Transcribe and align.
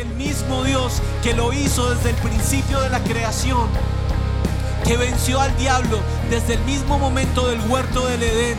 el 0.00 0.08
mismo 0.14 0.62
Dios 0.62 1.02
que 1.24 1.34
lo 1.34 1.52
hizo 1.52 1.92
desde 1.92 2.10
el 2.10 2.16
principio 2.16 2.80
de 2.80 2.88
la 2.88 3.02
creación, 3.02 3.68
que 4.84 4.96
venció 4.96 5.40
al 5.40 5.56
diablo 5.56 5.98
desde 6.30 6.54
el 6.54 6.60
mismo 6.60 6.98
momento 6.98 7.48
del 7.48 7.60
huerto 7.68 8.06
del 8.06 8.22
Edén, 8.22 8.58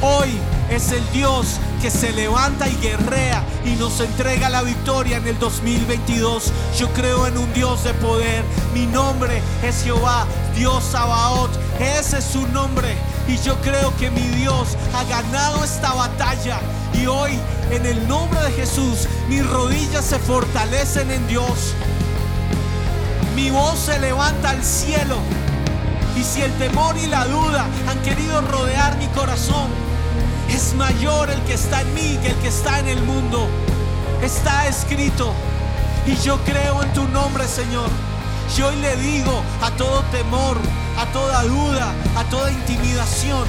hoy 0.00 0.38
es 0.70 0.90
el 0.92 1.02
Dios 1.12 1.58
que 1.82 1.90
se 1.90 2.12
levanta 2.12 2.66
y 2.66 2.76
guerrea 2.76 3.44
y 3.66 3.72
nos 3.72 4.00
entrega 4.00 4.48
la 4.48 4.62
victoria 4.62 5.18
en 5.18 5.26
el 5.26 5.38
2022. 5.38 6.50
Yo 6.78 6.88
creo 6.94 7.26
en 7.26 7.36
un 7.36 7.52
Dios 7.52 7.84
de 7.84 7.92
poder. 7.94 8.42
Mi 8.72 8.86
nombre 8.86 9.42
es 9.62 9.82
Jehová, 9.84 10.26
Dios 10.56 10.82
Sabaoth. 10.82 11.50
Ese 11.78 12.18
es 12.18 12.24
su 12.24 12.46
nombre. 12.48 12.96
Y 13.28 13.36
yo 13.38 13.56
creo 13.60 13.94
que 13.96 14.10
mi 14.10 14.22
Dios 14.22 14.76
ha 14.94 15.04
ganado 15.04 15.64
esta 15.64 15.92
batalla. 15.92 16.60
Y 16.94 17.06
hoy, 17.06 17.38
en 17.70 17.84
el 17.84 18.06
nombre 18.06 18.40
de 18.40 18.52
Jesús, 18.52 19.08
mis 19.28 19.44
rodillas 19.46 20.04
se 20.04 20.18
fortalecen 20.18 21.10
en 21.10 21.26
Dios. 21.26 21.74
Mi 23.34 23.50
voz 23.50 23.78
se 23.78 23.98
levanta 23.98 24.50
al 24.50 24.62
cielo. 24.62 25.16
Y 26.16 26.22
si 26.22 26.40
el 26.42 26.52
temor 26.52 26.96
y 26.96 27.06
la 27.08 27.26
duda 27.26 27.66
han 27.88 28.00
querido 28.02 28.40
rodear 28.40 28.96
mi 28.96 29.06
corazón, 29.08 29.68
es 30.48 30.74
mayor 30.74 31.28
el 31.30 31.40
que 31.42 31.54
está 31.54 31.82
en 31.82 31.94
mí 31.94 32.18
que 32.22 32.28
el 32.28 32.36
que 32.36 32.48
está 32.48 32.78
en 32.78 32.88
el 32.88 33.02
mundo. 33.02 33.48
Está 34.22 34.66
escrito. 34.68 35.32
Y 36.06 36.14
yo 36.16 36.38
creo 36.44 36.82
en 36.82 36.92
tu 36.92 37.06
nombre, 37.08 37.46
Señor. 37.48 37.90
Yo 38.54 38.68
hoy 38.68 38.76
le 38.76 38.96
digo 38.96 39.42
a 39.60 39.70
todo 39.72 40.02
temor, 40.12 40.56
a 40.98 41.06
toda 41.06 41.42
duda, 41.42 41.92
a 42.16 42.24
toda 42.24 42.50
intimidación, 42.50 43.44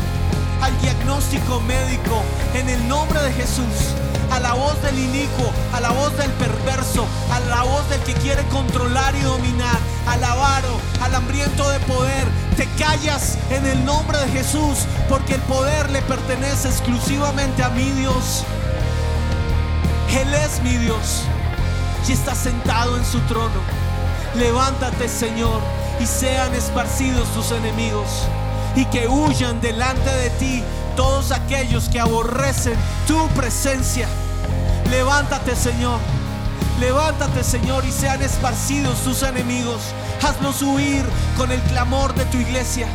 al 0.61 0.81
diagnóstico 0.81 1.61
médico, 1.61 2.23
en 2.55 2.67
el 2.67 2.87
nombre 2.87 3.21
de 3.21 3.31
Jesús, 3.31 3.93
a 4.31 4.39
la 4.39 4.53
voz 4.53 4.81
del 4.81 4.97
inicuo, 4.97 5.51
a 5.73 5.79
la 5.79 5.91
voz 5.91 6.17
del 6.17 6.31
perverso, 6.31 7.05
a 7.31 7.39
la 7.41 7.63
voz 7.63 7.87
del 7.89 8.01
que 8.01 8.13
quiere 8.15 8.43
controlar 8.49 9.15
y 9.15 9.21
dominar, 9.21 9.77
al 10.07 10.23
avaro, 10.23 10.79
al 11.01 11.15
hambriento 11.15 11.69
de 11.69 11.79
poder. 11.81 12.27
Te 12.57 12.67
callas 12.77 13.37
en 13.49 13.65
el 13.65 13.85
nombre 13.85 14.17
de 14.17 14.27
Jesús, 14.29 14.79
porque 15.07 15.35
el 15.35 15.41
poder 15.41 15.89
le 15.91 16.01
pertenece 16.01 16.69
exclusivamente 16.69 17.63
a 17.63 17.69
mi 17.69 17.91
Dios. 17.91 18.43
Él 20.09 20.33
es 20.33 20.61
mi 20.63 20.75
Dios 20.77 21.23
y 22.07 22.11
está 22.11 22.33
sentado 22.35 22.97
en 22.97 23.05
su 23.05 23.19
trono. 23.21 23.76
Levántate, 24.37 25.09
Señor, 25.09 25.61
y 25.99 26.05
sean 26.05 26.53
esparcidos 26.53 27.27
tus 27.33 27.51
enemigos 27.51 28.07
y 28.75 28.85
que 28.85 29.07
huyan 29.07 29.59
delante 29.61 30.11
de 30.11 30.29
ti 30.31 30.63
todos 30.95 31.31
aquellos 31.31 31.89
que 31.89 31.99
aborrecen 31.99 32.75
tu 33.07 33.27
presencia. 33.29 34.07
Levántate, 34.91 35.55
Señor. 35.55 35.99
Levántate, 36.79 37.43
Señor, 37.43 37.83
y 37.85 37.91
sean 37.91 38.21
esparcidos 38.21 38.99
tus 38.99 39.23
enemigos. 39.23 39.81
Hazlos 40.21 40.61
huir 40.61 41.03
con 41.35 41.51
el 41.51 41.59
clamor 41.61 42.13
de 42.13 42.25
tu 42.25 42.37
iglesia. 42.37 42.87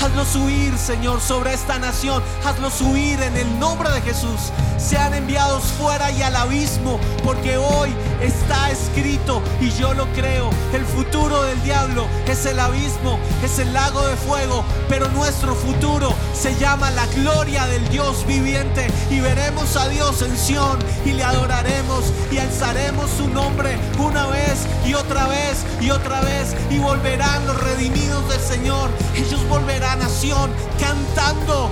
Hazlos 0.00 0.34
huir, 0.34 0.78
Señor, 0.78 1.20
sobre 1.20 1.52
esta 1.52 1.78
nación. 1.78 2.22
Hazlos 2.44 2.80
huir 2.80 3.20
en 3.20 3.36
el 3.36 3.58
nombre 3.58 3.90
de 3.90 4.00
Jesús. 4.00 4.50
Sean 4.78 5.12
enviados 5.12 5.64
fuera 5.78 6.10
y 6.10 6.22
al 6.22 6.34
abismo, 6.36 6.98
porque 7.22 7.58
hoy 7.58 7.90
está 8.22 8.70
escrito 8.70 9.42
y 9.60 9.70
yo 9.72 9.92
lo 9.92 10.06
creo. 10.14 10.48
El 10.72 10.86
futuro 10.86 11.42
del 11.42 11.62
diablo 11.62 12.06
es 12.26 12.46
el 12.46 12.58
abismo, 12.58 13.18
es 13.44 13.58
el 13.58 13.74
lago 13.74 14.06
de 14.06 14.16
fuego, 14.16 14.64
pero 14.88 15.08
nuestro 15.08 15.54
futuro 15.54 16.14
se 16.32 16.54
llama 16.56 16.90
la 16.92 17.06
gloria 17.08 17.66
del 17.66 17.86
Dios 17.90 18.26
viviente 18.26 18.86
y 19.10 19.20
veremos 19.20 19.76
a 19.76 19.88
Dios 19.88 20.22
en 20.22 20.34
Sión 20.36 20.78
y 21.04 21.12
le 21.12 21.24
adoraremos 21.24 22.04
y 22.32 22.38
alzaremos 22.38 23.10
su 23.10 23.28
nombre 23.28 23.78
una 23.98 24.26
vez 24.28 24.66
y 24.86 24.94
otra 24.94 25.26
vez 25.26 25.58
y 25.78 25.90
otra 25.90 26.22
vez 26.22 26.56
y 26.70 26.78
volverán 26.78 27.46
los 27.46 27.62
redimidos 27.62 28.26
del 28.30 28.40
Señor. 28.40 28.88
Ellos 29.14 29.46
volverán 29.48 29.89
a 29.98 30.08
Sión 30.08 30.50
cantando 30.78 31.68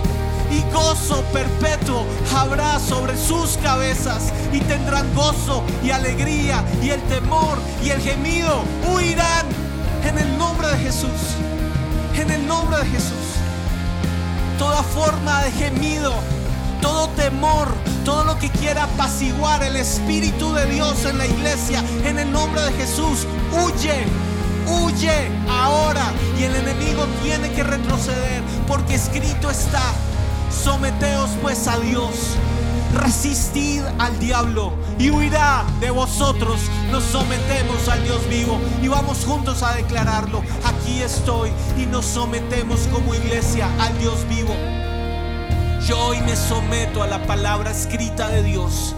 y 0.50 0.60
gozo 0.72 1.22
perpetuo 1.32 2.04
habrá 2.36 2.80
sobre 2.80 3.16
sus 3.16 3.56
cabezas 3.58 4.32
y 4.52 4.58
tendrán 4.60 5.14
gozo 5.14 5.62
y 5.84 5.90
alegría 5.90 6.64
y 6.82 6.90
el 6.90 7.00
temor 7.02 7.58
y 7.84 7.90
el 7.90 8.00
gemido 8.00 8.64
huirán 8.92 9.46
en 10.04 10.18
el 10.18 10.36
nombre 10.36 10.66
de 10.68 10.78
Jesús. 10.78 11.36
En 12.16 12.30
el 12.32 12.44
nombre 12.46 12.78
de 12.78 12.86
Jesús. 12.86 13.12
Toda 14.58 14.82
forma 14.82 15.44
de 15.44 15.52
gemido, 15.52 16.12
todo 16.82 17.08
temor, 17.10 17.68
todo 18.04 18.24
lo 18.24 18.36
que 18.38 18.50
quiera 18.50 18.84
apaciguar 18.84 19.62
el 19.62 19.76
Espíritu 19.76 20.52
de 20.54 20.66
Dios 20.66 21.04
en 21.04 21.18
la 21.18 21.26
iglesia, 21.26 21.84
en 22.04 22.18
el 22.18 22.32
nombre 22.32 22.62
de 22.62 22.72
Jesús, 22.72 23.26
huye 23.52 24.06
huye 24.68 25.30
ahora 25.48 26.12
y 26.38 26.44
el 26.44 26.56
enemigo 26.56 27.06
tiene 27.22 27.50
que 27.52 27.62
retroceder 27.62 28.42
porque 28.66 28.94
escrito 28.94 29.50
está, 29.50 29.82
someteos 30.50 31.30
pues 31.42 31.66
a 31.68 31.78
Dios, 31.78 32.36
resistid 32.94 33.82
al 33.98 34.18
diablo 34.18 34.72
y 34.98 35.10
huirá 35.10 35.64
de 35.80 35.90
vosotros, 35.90 36.60
nos 36.90 37.04
sometemos 37.04 37.88
al 37.88 38.02
Dios 38.04 38.28
vivo 38.28 38.58
y 38.82 38.88
vamos 38.88 39.24
juntos 39.24 39.62
a 39.62 39.74
declararlo, 39.74 40.42
aquí 40.64 41.00
estoy 41.00 41.50
y 41.76 41.86
nos 41.86 42.04
sometemos 42.04 42.80
como 42.92 43.14
iglesia 43.14 43.68
al 43.80 43.98
Dios 43.98 44.26
vivo. 44.28 44.54
Yo 45.86 45.98
hoy 45.98 46.20
me 46.20 46.36
someto 46.36 47.02
a 47.02 47.06
la 47.06 47.22
palabra 47.26 47.70
escrita 47.70 48.28
de 48.28 48.42
Dios. 48.42 48.94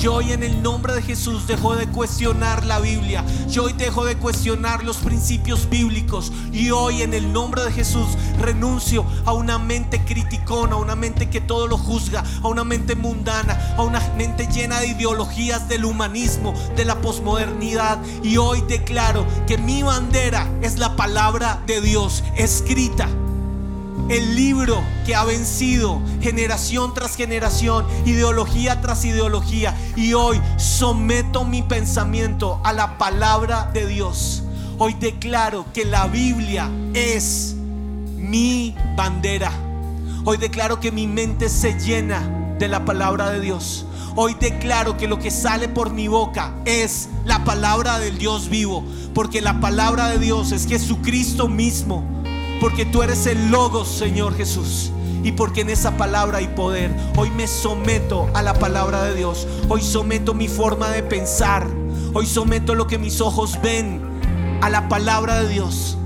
Yo 0.00 0.14
hoy 0.14 0.32
en 0.32 0.42
el 0.42 0.62
nombre 0.62 0.92
de 0.92 1.02
Jesús 1.02 1.46
dejo 1.46 1.76
de 1.76 1.86
cuestionar 1.86 2.66
la 2.66 2.80
Biblia. 2.80 3.24
Yo 3.48 3.64
hoy 3.64 3.72
dejo 3.72 4.04
de 4.04 4.16
cuestionar 4.16 4.84
los 4.84 4.98
principios 4.98 5.68
bíblicos. 5.70 6.32
Y 6.52 6.70
hoy 6.70 7.02
en 7.02 7.14
el 7.14 7.32
nombre 7.32 7.62
de 7.64 7.72
Jesús 7.72 8.06
renuncio 8.40 9.06
a 9.24 9.32
una 9.32 9.58
mente 9.58 10.04
criticona, 10.04 10.74
a 10.74 10.78
una 10.78 10.96
mente 10.96 11.30
que 11.30 11.40
todo 11.40 11.66
lo 11.66 11.78
juzga, 11.78 12.24
a 12.42 12.48
una 12.48 12.64
mente 12.64 12.96
mundana, 12.96 13.74
a 13.76 13.82
una 13.82 14.00
mente 14.16 14.46
llena 14.48 14.80
de 14.80 14.88
ideologías 14.88 15.68
del 15.68 15.84
humanismo, 15.84 16.54
de 16.76 16.84
la 16.84 17.00
posmodernidad. 17.00 17.98
Y 18.22 18.36
hoy 18.36 18.62
declaro 18.62 19.26
que 19.46 19.58
mi 19.58 19.82
bandera 19.82 20.48
es 20.60 20.78
la 20.78 20.96
palabra 20.96 21.62
de 21.66 21.80
Dios 21.80 22.24
escrita 22.36 23.08
el 24.08 24.36
libro 24.36 24.82
que 25.06 25.14
ha 25.14 25.24
vencido 25.24 26.00
generación 26.20 26.92
tras 26.94 27.16
generación, 27.16 27.86
ideología 28.04 28.80
tras 28.80 29.04
ideología. 29.04 29.76
Y 29.96 30.14
hoy 30.14 30.40
someto 30.56 31.44
mi 31.44 31.62
pensamiento 31.62 32.60
a 32.64 32.72
la 32.72 32.98
palabra 32.98 33.70
de 33.72 33.86
Dios. 33.86 34.42
Hoy 34.78 34.94
declaro 34.94 35.66
que 35.72 35.84
la 35.84 36.06
Biblia 36.06 36.70
es 36.94 37.54
mi 38.16 38.74
bandera. 38.96 39.52
Hoy 40.24 40.36
declaro 40.36 40.80
que 40.80 40.90
mi 40.90 41.06
mente 41.06 41.48
se 41.48 41.78
llena 41.78 42.56
de 42.58 42.68
la 42.68 42.84
palabra 42.84 43.30
de 43.30 43.40
Dios. 43.40 43.86
Hoy 44.16 44.36
declaro 44.38 44.96
que 44.96 45.08
lo 45.08 45.18
que 45.18 45.30
sale 45.30 45.68
por 45.68 45.90
mi 45.90 46.08
boca 46.08 46.54
es 46.64 47.08
la 47.24 47.44
palabra 47.44 47.98
del 47.98 48.18
Dios 48.18 48.48
vivo. 48.48 48.84
Porque 49.12 49.40
la 49.40 49.60
palabra 49.60 50.08
de 50.08 50.18
Dios 50.18 50.52
es 50.52 50.66
Jesucristo 50.66 51.48
mismo 51.48 52.23
porque 52.64 52.86
tú 52.86 53.02
eres 53.02 53.26
el 53.26 53.50
Logos, 53.50 53.88
Señor 53.88 54.34
Jesús. 54.34 54.90
Y 55.22 55.32
porque 55.32 55.60
en 55.60 55.68
esa 55.68 55.98
palabra 55.98 56.38
hay 56.38 56.48
poder. 56.48 56.96
Hoy 57.14 57.30
me 57.30 57.46
someto 57.46 58.30
a 58.32 58.40
la 58.40 58.54
palabra 58.54 59.02
de 59.02 59.14
Dios. 59.14 59.46
Hoy 59.68 59.82
someto 59.82 60.32
mi 60.32 60.48
forma 60.48 60.88
de 60.88 61.02
pensar. 61.02 61.68
Hoy 62.14 62.24
someto 62.24 62.74
lo 62.74 62.86
que 62.86 62.96
mis 62.96 63.20
ojos 63.20 63.58
ven 63.62 64.00
a 64.62 64.70
la 64.70 64.88
palabra 64.88 65.42
de 65.42 65.48
Dios. 65.50 65.98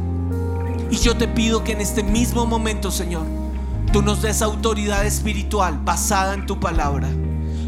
Y 0.91 0.97
yo 0.97 1.17
te 1.17 1.29
pido 1.29 1.63
que 1.63 1.71
en 1.71 1.81
este 1.81 2.03
mismo 2.03 2.45
momento, 2.45 2.91
Señor, 2.91 3.23
tú 3.93 4.03
nos 4.03 4.21
des 4.21 4.43
autoridad 4.43 5.07
espiritual 5.07 5.79
basada 5.85 6.35
en 6.35 6.45
tu 6.47 6.59
palabra. 6.59 7.09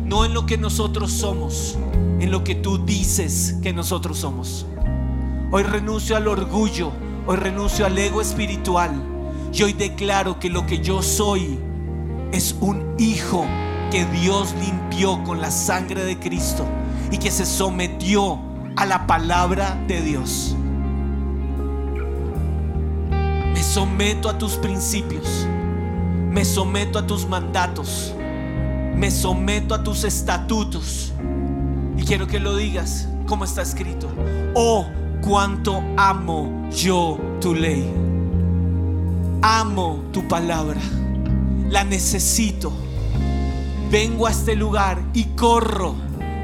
No 0.05 0.25
en 0.25 0.35
lo 0.35 0.47
que 0.47 0.59
nosotros 0.59 1.13
somos, 1.13 1.79
en 2.19 2.33
lo 2.33 2.43
que 2.43 2.57
tú 2.57 2.85
dices 2.85 3.55
que 3.63 3.73
nosotros 3.73 4.19
somos. 4.19 4.67
Hoy 5.53 5.63
renuncio 5.63 6.17
al 6.17 6.27
orgullo 6.27 6.91
Hoy 7.27 7.37
renuncio 7.37 7.87
al 7.87 7.99
ego 7.99 8.21
espiritual 8.21 8.91
y 9.53 9.63
hoy 9.63 9.73
declaro 9.73 10.39
que 10.39 10.49
lo 10.49 10.67
que 10.67 10.79
yo 10.79 11.03
soy 11.03 11.59
es 12.33 12.57
un 12.61 12.95
hijo 12.99 13.45
que 13.91 14.05
Dios 14.07 14.55
limpió 14.61 15.23
con 15.25 15.41
la 15.41 15.51
sangre 15.51 16.05
de 16.05 16.19
Cristo 16.19 16.67
y 17.11 17.19
que 17.19 17.31
se 17.31 17.45
sometió 17.45 18.41
a 18.77 18.87
la 18.87 19.07
palabra 19.07 19.79
de 19.87 20.01
Dios. 20.01 20.57
Me 23.53 23.63
someto 23.63 24.29
a 24.29 24.39
tus 24.39 24.55
principios, 24.57 25.47
me 26.31 26.45
someto 26.45 26.99
a 26.99 27.07
tus 27.07 27.29
mandatos, 27.29 28.15
me 28.95 29.11
someto 29.11 29.75
a 29.75 29.83
tus 29.83 30.05
estatutos. 30.05 31.13
Y 31.97 32.03
quiero 32.05 32.27
que 32.27 32.41
lo 32.41 32.57
digas 32.57 33.09
como 33.27 33.45
está 33.45 33.61
escrito. 33.61 34.09
Oh, 34.55 34.87
cuánto 35.21 35.83
amo 35.97 36.69
yo 36.71 37.19
tu 37.41 37.55
ley. 37.55 37.89
Amo 39.43 40.03
tu 40.13 40.27
palabra. 40.27 40.81
La 41.69 41.85
necesito. 41.85 42.73
Vengo 43.91 44.27
a 44.27 44.31
este 44.31 44.55
lugar 44.55 45.03
y 45.15 45.25
corro 45.37 45.95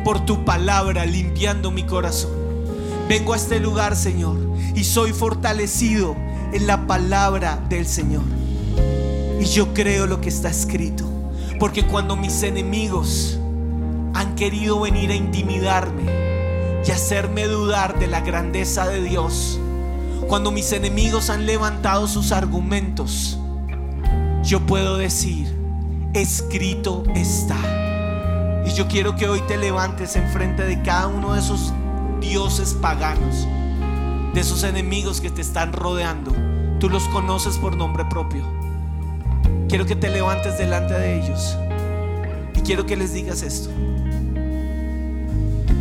por 0.05 0.25
tu 0.25 0.44
palabra 0.44 1.06
limpiando 1.06 1.70
mi 1.70 1.84
corazón. 1.84 2.31
Vengo 3.08 3.34
a 3.34 3.37
este 3.37 3.61
lugar, 3.61 3.94
Señor, 3.94 4.37
y 4.75 4.84
soy 4.84 5.12
fortalecido 5.12 6.17
en 6.52 6.67
la 6.67 6.87
palabra 6.87 7.64
del 7.69 7.87
Señor. 7.87 8.25
Y 9.40 9.44
yo 9.44 9.72
creo 9.75 10.06
lo 10.06 10.20
que 10.20 10.29
está 10.29 10.49
escrito, 10.49 11.05
porque 11.61 11.87
cuando 11.87 12.17
mis 12.17 12.43
enemigos 12.43 13.38
han 14.14 14.34
querido 14.34 14.81
venir 14.81 15.11
a 15.11 15.14
intimidarme 15.14 16.25
y 16.87 16.91
hacerme 16.93 17.47
dudar 17.47 17.99
de 17.99 18.06
la 18.06 18.21
grandeza 18.21 18.87
de 18.87 19.03
Dios, 19.03 19.59
cuando 20.29 20.53
mis 20.53 20.71
enemigos 20.73 21.31
han 21.31 21.47
levantado 21.47 22.06
sus 22.06 22.31
argumentos, 22.31 23.38
yo 24.43 24.61
puedo 24.61 24.97
decir, 24.97 25.53
escrito 26.15 27.03
está. 27.15 27.56
Y 28.65 28.71
yo 28.71 28.87
quiero 28.87 29.17
que 29.17 29.29
hoy 29.29 29.41
te 29.43 29.56
levantes 29.56 30.17
enfrente 30.17 30.65
de 30.65 30.81
cada 30.83 31.09
uno 31.09 31.35
de 31.35 31.41
esos 31.41 31.73
dioses 32.21 32.75
paganos, 32.75 33.47
de 34.32 34.41
esos 34.41 34.62
enemigos 34.62 35.21
que 35.21 35.31
te 35.31 35.41
están 35.41 35.73
rodeando. 35.73 36.32
Tú 36.79 36.89
los 36.89 37.05
conoces 37.09 37.59
por 37.59 37.77
nombre 37.77 38.05
propio. 38.05 38.44
Quiero 39.69 39.87
que 39.87 39.97
te 39.97 40.09
levantes 40.09 40.59
delante 40.59 40.94
de 40.94 41.21
ellos. 41.21 41.56
Y 42.55 42.61
quiero 42.61 42.87
que 42.87 42.97
les 42.97 43.12
digas 43.12 43.43
esto. 43.43 43.71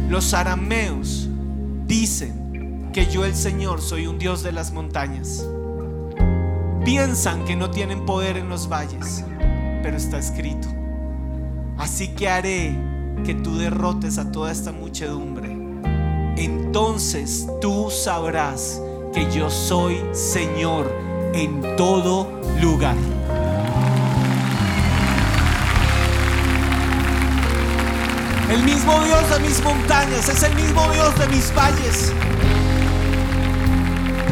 Los 0.09 0.33
arameos 0.33 1.27
dicen 1.87 2.89
que 2.93 3.07
yo 3.07 3.25
el 3.25 3.35
Señor 3.35 3.81
soy 3.81 4.07
un 4.07 4.19
Dios 4.19 4.43
de 4.43 4.51
las 4.51 4.71
montañas. 4.71 5.45
Piensan 6.83 7.43
que 7.45 7.55
no 7.55 7.71
tienen 7.71 8.05
poder 8.05 8.37
en 8.37 8.47
los 8.47 8.69
valles, 8.69 9.25
pero 9.81 9.97
está 9.97 10.19
escrito. 10.19 10.67
Así 11.77 12.09
que 12.09 12.29
haré 12.29 12.77
que 13.25 13.33
tú 13.33 13.57
derrotes 13.57 14.19
a 14.19 14.31
toda 14.31 14.51
esta 14.51 14.71
muchedumbre. 14.71 15.57
Entonces 16.37 17.47
tú 17.59 17.89
sabrás 17.89 18.81
que 19.13 19.29
yo 19.31 19.49
soy 19.49 19.97
Señor 20.11 20.91
en 21.33 21.61
todo 21.75 22.41
lugar. 22.61 22.95
El 28.49 28.61
mismo 28.63 29.03
Dios 29.03 29.27
de 29.31 29.39
mis 29.39 29.63
montañas 29.63 30.29
es 30.29 30.43
el 30.43 30.53
mismo 30.55 30.87
Dios 30.91 31.17
de 31.17 31.27
mis 31.27 31.51
valles. 31.55 32.13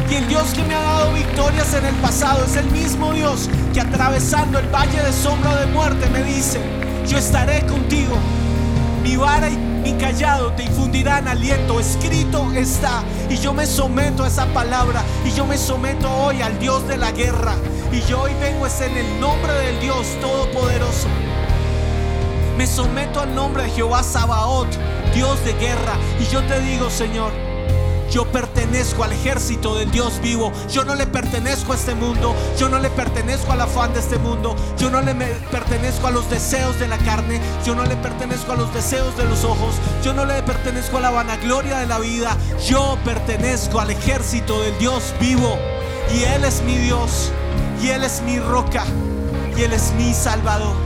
Y 0.08 0.14
el 0.14 0.28
Dios 0.28 0.44
que 0.54 0.62
me 0.62 0.74
ha 0.74 0.80
dado 0.80 1.12
victorias 1.12 1.74
en 1.74 1.84
el 1.84 1.94
pasado 1.96 2.44
es 2.44 2.54
el 2.54 2.66
mismo 2.66 3.12
Dios 3.12 3.50
que 3.72 3.80
atravesando 3.80 4.60
el 4.60 4.68
valle 4.68 5.02
de 5.02 5.12
sombra 5.12 5.56
de 5.56 5.66
muerte 5.66 6.08
me 6.10 6.22
dice, 6.22 6.60
yo 7.08 7.18
estaré 7.18 7.66
contigo. 7.66 8.16
Mi 9.02 9.16
vara 9.16 9.50
y 9.50 9.56
mi 9.56 9.92
callado 9.94 10.52
te 10.52 10.62
infundirán 10.62 11.26
aliento. 11.26 11.80
Escrito 11.80 12.52
está. 12.52 13.02
Y 13.28 13.36
yo 13.36 13.52
me 13.52 13.66
someto 13.66 14.22
a 14.22 14.28
esa 14.28 14.46
palabra. 14.46 15.02
Y 15.24 15.32
yo 15.32 15.44
me 15.44 15.58
someto 15.58 16.08
hoy 16.08 16.40
al 16.40 16.56
Dios 16.60 16.86
de 16.86 16.96
la 16.98 17.10
guerra. 17.10 17.56
Y 17.92 18.00
yo 18.08 18.22
hoy 18.22 18.32
vengo 18.40 18.66
es 18.66 18.80
en 18.80 18.96
el 18.96 19.20
nombre 19.20 19.52
del 19.52 19.80
Dios 19.80 20.06
Todopoderoso. 20.20 21.08
Me 22.56 22.66
someto 22.66 23.20
al 23.20 23.34
nombre 23.34 23.64
de 23.64 23.70
Jehová 23.70 24.02
Sabaoth, 24.02 24.68
Dios 25.14 25.44
de 25.44 25.54
guerra. 25.54 25.96
Y 26.20 26.32
yo 26.32 26.42
te 26.44 26.60
digo, 26.60 26.88
Señor, 26.88 27.32
yo 28.14 28.24
pertenezco 28.26 29.02
al 29.02 29.12
ejército 29.12 29.74
del 29.74 29.90
Dios 29.90 30.20
vivo. 30.22 30.52
Yo 30.70 30.84
no 30.84 30.94
le 30.94 31.04
pertenezco 31.04 31.72
a 31.72 31.74
este 31.74 31.96
mundo. 31.96 32.32
Yo 32.56 32.68
no 32.68 32.78
le 32.78 32.88
pertenezco 32.90 33.50
al 33.50 33.60
afán 33.60 33.92
de 33.92 33.98
este 33.98 34.18
mundo. 34.18 34.54
Yo 34.78 34.88
no 34.88 35.00
le 35.00 35.14
pertenezco 35.50 36.06
a 36.06 36.12
los 36.12 36.30
deseos 36.30 36.78
de 36.78 36.86
la 36.86 36.98
carne. 36.98 37.40
Yo 37.66 37.74
no 37.74 37.84
le 37.84 37.96
pertenezco 37.96 38.52
a 38.52 38.56
los 38.56 38.72
deseos 38.72 39.16
de 39.16 39.24
los 39.24 39.42
ojos. 39.42 39.74
Yo 40.04 40.12
no 40.12 40.26
le 40.26 40.40
pertenezco 40.44 40.98
a 40.98 41.00
la 41.00 41.10
vanagloria 41.10 41.78
de 41.78 41.86
la 41.86 41.98
vida. 41.98 42.36
Yo 42.64 42.96
pertenezco 43.04 43.80
al 43.80 43.90
ejército 43.90 44.60
del 44.62 44.78
Dios 44.78 45.12
vivo. 45.18 45.58
Y 46.14 46.22
Él 46.22 46.44
es 46.44 46.62
mi 46.62 46.76
Dios. 46.76 47.32
Y 47.82 47.88
Él 47.88 48.04
es 48.04 48.22
mi 48.22 48.38
roca. 48.38 48.84
Y 49.56 49.62
Él 49.62 49.72
es 49.72 49.92
mi 49.94 50.14
Salvador. 50.14 50.83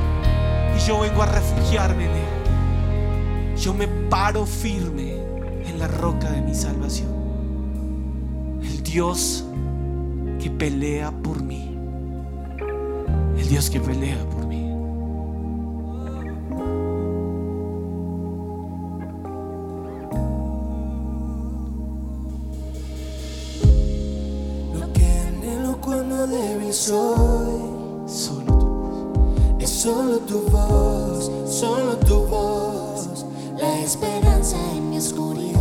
Yo 0.86 1.00
vengo 1.00 1.22
a 1.22 1.26
refugiarme 1.26 2.04
en 2.04 2.10
Él. 2.10 3.56
Yo 3.56 3.74
me 3.74 3.88
paro 3.88 4.46
firme 4.46 5.14
en 5.66 5.78
la 5.78 5.88
roca 5.88 6.30
de 6.30 6.40
mi 6.40 6.54
salvación. 6.54 7.18
Dios 8.92 9.44
que 10.40 10.50
pelea 10.50 11.10
por 11.10 11.42
mí. 11.42 11.76
El 13.38 13.48
Dios 13.48 13.68
que 13.68 13.78
pelea 13.80 14.16
por 14.16 14.34
mí. 14.34 14.37
Solo 31.88 31.96
tu 31.98 32.26
voz. 32.26 33.24
La 33.58 33.78
esperanza 33.80 34.56
en 34.74 34.90
mi 34.90 34.98
oscuridad. 34.98 35.58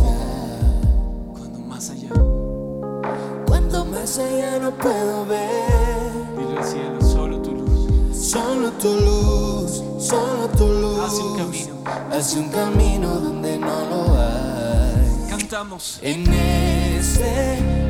más 3.90 4.18
allá 4.18 4.58
no 4.58 4.70
puedo 4.72 5.26
ver. 5.26 6.12
Dile 6.36 6.58
al 6.58 6.64
cielo, 6.64 7.00
solo 7.00 7.40
tu 7.40 7.52
luz. 7.52 8.30
Solo 8.30 8.70
tu 8.72 8.88
luz, 8.88 9.82
solo 9.98 10.48
tu 10.56 10.66
luz. 10.66 10.98
Hace 11.00 11.22
un 11.22 11.36
camino. 11.36 11.74
Hace 12.12 12.38
un 12.38 12.48
camino 12.50 13.08
donde 13.20 13.58
no 13.58 13.84
lo 13.90 14.14
hay. 14.18 15.30
Cantamos. 15.30 15.98
En 16.02 16.26
este 16.32 17.87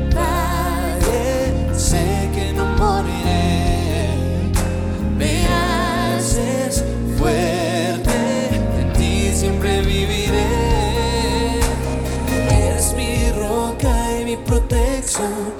protección 15.19 15.58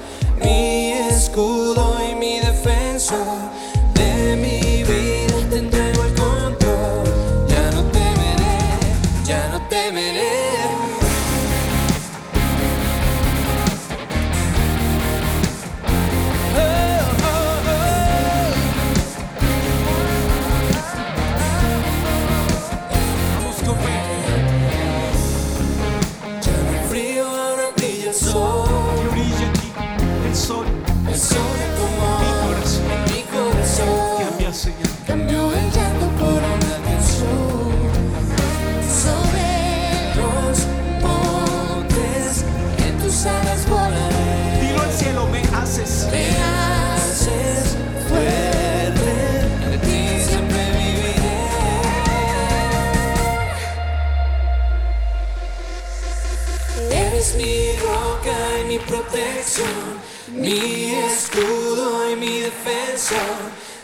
mi 60.32 60.94
escudo 60.94 62.10
y 62.10 62.16
mi 62.16 62.40
defensa. 62.40 63.20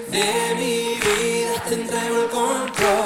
De 0.08 0.54
mi 0.54 0.94
vida 0.94 1.62
te 1.68 1.74
entrego 1.74 2.22
el 2.22 2.30
control. 2.30 3.05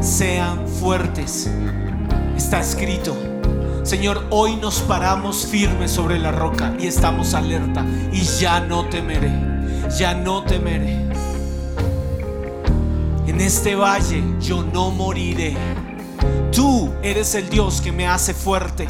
Sean 0.00 0.68
fuertes. 0.68 1.50
Está 2.36 2.60
escrito. 2.60 3.16
Señor, 3.82 4.26
hoy 4.28 4.56
nos 4.56 4.80
paramos 4.80 5.46
firmes 5.46 5.90
sobre 5.90 6.18
la 6.18 6.32
roca 6.32 6.74
y 6.78 6.86
estamos 6.86 7.32
alerta 7.32 7.84
y 8.12 8.20
ya 8.20 8.60
no 8.60 8.84
temeré, 8.90 9.32
ya 9.98 10.14
no 10.14 10.42
temeré. 10.42 11.08
En 13.26 13.40
este 13.40 13.74
valle 13.74 14.22
yo 14.38 14.62
no 14.62 14.90
moriré. 14.90 15.56
Tú 16.52 16.90
eres 17.02 17.34
el 17.34 17.48
Dios 17.48 17.80
que 17.80 17.92
me 17.92 18.06
hace 18.06 18.34
fuerte. 18.34 18.86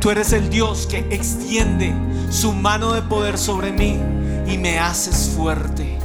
Tú 0.00 0.10
eres 0.10 0.32
el 0.32 0.48
Dios 0.48 0.86
que 0.86 1.00
extiende 1.10 1.92
su 2.30 2.54
mano 2.54 2.94
de 2.94 3.02
poder 3.02 3.36
sobre 3.36 3.70
mí 3.70 3.98
y 4.46 4.56
me 4.56 4.78
haces 4.78 5.32
fuerte. 5.36 5.98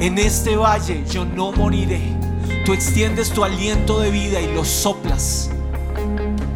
En 0.00 0.18
este 0.18 0.56
valle 0.56 1.04
yo 1.08 1.24
no 1.24 1.52
moriré. 1.52 2.21
Tú 2.64 2.72
extiendes 2.72 3.30
tu 3.30 3.42
aliento 3.42 3.98
de 3.98 4.12
vida 4.12 4.40
y 4.40 4.54
lo 4.54 4.64
soplas. 4.64 5.50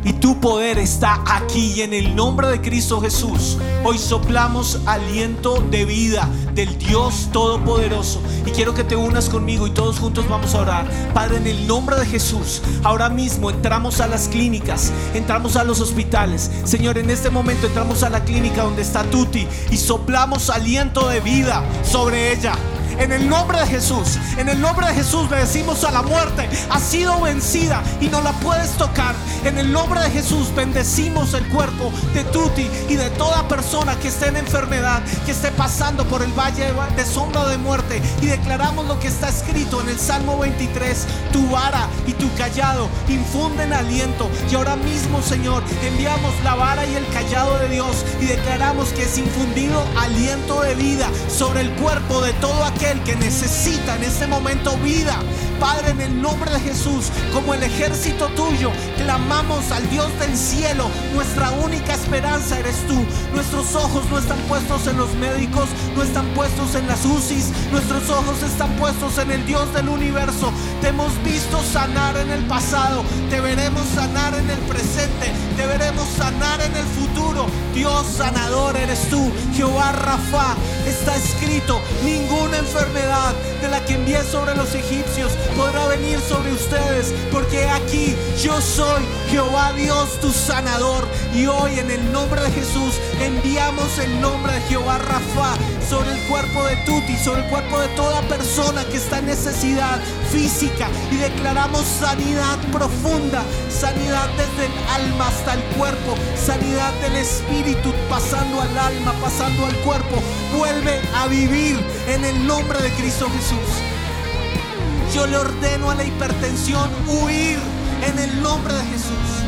Y 0.04 0.12
tu 0.12 0.38
poder 0.38 0.78
está 0.78 1.20
aquí 1.26 1.72
y 1.74 1.82
en 1.82 1.92
el 1.92 2.14
nombre 2.14 2.46
de 2.46 2.60
Cristo 2.60 3.00
Jesús. 3.00 3.58
Hoy 3.82 3.98
soplamos 3.98 4.78
aliento 4.86 5.60
de 5.68 5.84
vida 5.84 6.28
del 6.54 6.78
Dios 6.78 7.28
Todopoderoso. 7.32 8.22
Y 8.46 8.52
quiero 8.52 8.72
que 8.72 8.84
te 8.84 8.94
unas 8.94 9.28
conmigo 9.28 9.66
y 9.66 9.70
todos 9.70 9.98
juntos 9.98 10.28
vamos 10.28 10.54
a 10.54 10.60
orar. 10.60 10.86
Padre, 11.12 11.38
en 11.38 11.48
el 11.48 11.66
nombre 11.66 11.96
de 11.96 12.06
Jesús, 12.06 12.62
ahora 12.84 13.08
mismo 13.08 13.50
entramos 13.50 14.00
a 14.00 14.06
las 14.06 14.28
clínicas, 14.28 14.92
entramos 15.12 15.56
a 15.56 15.64
los 15.64 15.80
hospitales. 15.80 16.52
Señor, 16.62 16.98
en 16.98 17.10
este 17.10 17.30
momento 17.30 17.66
entramos 17.66 18.04
a 18.04 18.10
la 18.10 18.22
clínica 18.22 18.62
donde 18.62 18.82
está 18.82 19.02
Tuti 19.02 19.48
y 19.72 19.76
soplamos 19.76 20.50
aliento 20.50 21.08
de 21.08 21.18
vida 21.18 21.64
sobre 21.82 22.32
ella. 22.32 22.56
En 22.98 23.12
el 23.12 23.28
nombre 23.28 23.60
de 23.60 23.66
Jesús, 23.66 24.18
en 24.38 24.48
el 24.48 24.58
nombre 24.58 24.86
de 24.86 24.94
Jesús 24.94 25.30
le 25.30 25.36
decimos 25.36 25.84
a 25.84 25.90
la 25.90 26.02
muerte, 26.02 26.48
ha 26.70 26.80
sido 26.80 27.20
vencida 27.20 27.82
y 28.00 28.08
no 28.08 28.22
la 28.22 28.32
puedes 28.32 28.70
tocar. 28.72 29.14
En 29.44 29.58
el 29.58 29.70
nombre 29.70 30.00
de 30.00 30.10
Jesús 30.10 30.54
bendecimos 30.54 31.34
el 31.34 31.46
cuerpo 31.48 31.92
de 32.14 32.24
Tuti 32.24 32.68
y 32.88 32.96
de 32.96 33.10
toda 33.10 33.46
persona 33.48 33.96
que 33.96 34.08
esté 34.08 34.28
en 34.28 34.38
enfermedad, 34.38 35.02
que 35.26 35.32
esté 35.32 35.50
pasando 35.50 36.06
por 36.06 36.22
el 36.22 36.32
valle 36.32 36.72
de 36.96 37.04
sombra 37.04 37.46
de 37.48 37.58
muerte. 37.58 38.00
Y 38.22 38.26
declaramos 38.26 38.86
lo 38.86 38.98
que 38.98 39.08
está 39.08 39.28
escrito 39.28 39.82
en 39.82 39.90
el 39.90 39.98
Salmo 39.98 40.38
23, 40.38 41.06
tu 41.32 41.46
vara 41.50 41.88
y 42.06 42.12
tu 42.14 42.32
callado 42.34 42.88
infunden 43.08 43.74
aliento. 43.74 44.30
Y 44.50 44.54
ahora 44.54 44.76
mismo, 44.76 45.20
Señor, 45.22 45.62
enviamos 45.82 46.32
la 46.42 46.54
vara 46.54 46.86
y 46.86 46.94
el 46.94 47.06
callado 47.08 47.58
de 47.58 47.68
Dios 47.68 48.04
y 48.20 48.24
declaramos 48.24 48.88
que 48.90 49.02
es 49.02 49.18
infundido 49.18 49.84
aliento 49.98 50.62
de 50.62 50.74
vida 50.74 51.08
sobre 51.28 51.60
el 51.60 51.70
cuerpo 51.72 52.22
de 52.22 52.32
todo 52.34 52.64
aquel 52.64 52.85
que 52.94 53.16
necesita 53.16 53.96
en 53.96 54.04
este 54.04 54.28
momento 54.28 54.76
vida. 54.76 55.18
Padre, 55.58 55.90
en 55.90 56.00
el 56.00 56.22
nombre 56.22 56.52
de 56.52 56.60
Jesús, 56.60 57.06
como 57.32 57.52
el 57.54 57.62
ejército 57.62 58.28
tuyo, 58.36 58.70
clamamos 58.96 59.72
al 59.72 59.88
Dios 59.90 60.06
del 60.20 60.36
cielo. 60.36 60.88
Nuestra 61.12 61.50
única 61.50 61.94
esperanza 61.94 62.60
eres 62.60 62.76
tú. 62.86 63.04
Nuestros 63.34 63.74
ojos 63.74 64.04
no 64.08 64.18
están 64.18 64.38
puestos 64.42 64.86
en 64.86 64.98
los 64.98 65.12
médicos, 65.14 65.68
no 65.96 66.02
están 66.04 66.26
puestos 66.28 66.76
en 66.76 66.86
las 66.86 67.04
UCIs. 67.04 67.50
Nuestros 67.72 68.08
ojos 68.08 68.40
están 68.44 68.70
puestos 68.76 69.18
en 69.18 69.32
el 69.32 69.44
Dios 69.46 69.72
del 69.74 69.88
universo. 69.88 70.52
Te 70.80 70.88
hemos 70.88 71.10
visto 71.24 71.60
sanar 71.64 72.16
en 72.18 72.30
el 72.30 72.44
pasado, 72.46 73.02
te 73.30 73.40
veremos 73.40 73.82
sanar 73.96 74.34
en 74.34 74.48
el 74.48 74.60
presente, 74.60 75.32
te 75.56 75.66
veremos 75.66 76.06
sanar 76.16 76.60
en 76.60 76.76
el 76.76 76.84
futuro. 76.84 77.46
Dios 77.74 78.06
sanador 78.16 78.76
eres 78.76 79.08
tú, 79.10 79.32
Jehová 79.54 79.92
Rafa. 79.92 80.54
Está 80.86 81.16
escrito, 81.16 81.80
ninguna 82.04 82.58
enfermedad 82.58 82.75
de 82.76 83.68
la 83.68 83.82
que 83.86 83.94
envié 83.94 84.22
sobre 84.22 84.54
los 84.54 84.74
egipcios 84.74 85.32
podrá 85.56 85.86
venir 85.86 86.20
sobre 86.20 86.52
ustedes, 86.52 87.14
porque 87.32 87.64
aquí 87.64 88.14
yo 88.42 88.60
soy 88.60 89.02
Jehová 89.30 89.72
Dios 89.72 90.20
tu 90.20 90.30
sanador. 90.30 91.08
Y 91.34 91.46
hoy 91.46 91.78
en 91.78 91.90
el 91.90 92.12
nombre 92.12 92.40
de 92.42 92.50
Jesús 92.50 92.94
enviamos 93.20 93.98
el 93.98 94.20
nombre 94.20 94.52
de 94.52 94.60
Jehová 94.62 94.98
Rafa 94.98 95.56
sobre 95.88 96.12
el 96.12 96.20
cuerpo 96.28 96.64
de 96.64 96.76
Tuti, 96.84 97.16
sobre 97.16 97.44
el 97.44 97.48
cuerpo 97.48 97.78
de 97.80 97.88
toda 97.88 98.20
persona 98.22 98.84
que 98.84 98.98
está 98.98 99.18
en 99.18 99.26
necesidad 99.26 99.98
física 100.30 100.88
y 101.10 101.16
declaramos 101.16 101.82
sanidad 101.82 102.58
profunda, 102.72 103.42
sanidad 103.70 104.28
desde 104.36 104.66
el 104.66 105.04
alma 105.04 105.28
hasta 105.28 105.54
el 105.54 105.62
cuerpo, 105.76 106.14
sanidad 106.36 106.92
del 107.00 107.16
espíritu 107.16 107.92
pasando 108.10 108.60
al 108.60 108.78
alma, 108.78 109.14
pasando 109.22 109.64
al 109.64 109.76
cuerpo. 109.76 110.22
Vuelve 110.56 111.00
a 111.14 111.26
vivir 111.26 111.78
en 112.08 112.24
el 112.24 112.46
nombre 112.46 112.65
de 112.74 112.90
Cristo 112.94 113.28
Jesús. 113.30 115.14
Yo 115.14 115.26
le 115.26 115.36
ordeno 115.36 115.88
a 115.88 115.94
la 115.94 116.02
hipertensión 116.02 116.90
huir 117.06 117.58
en 118.04 118.18
el 118.18 118.42
nombre 118.42 118.74
de 118.74 118.82
Jesús. 118.86 119.46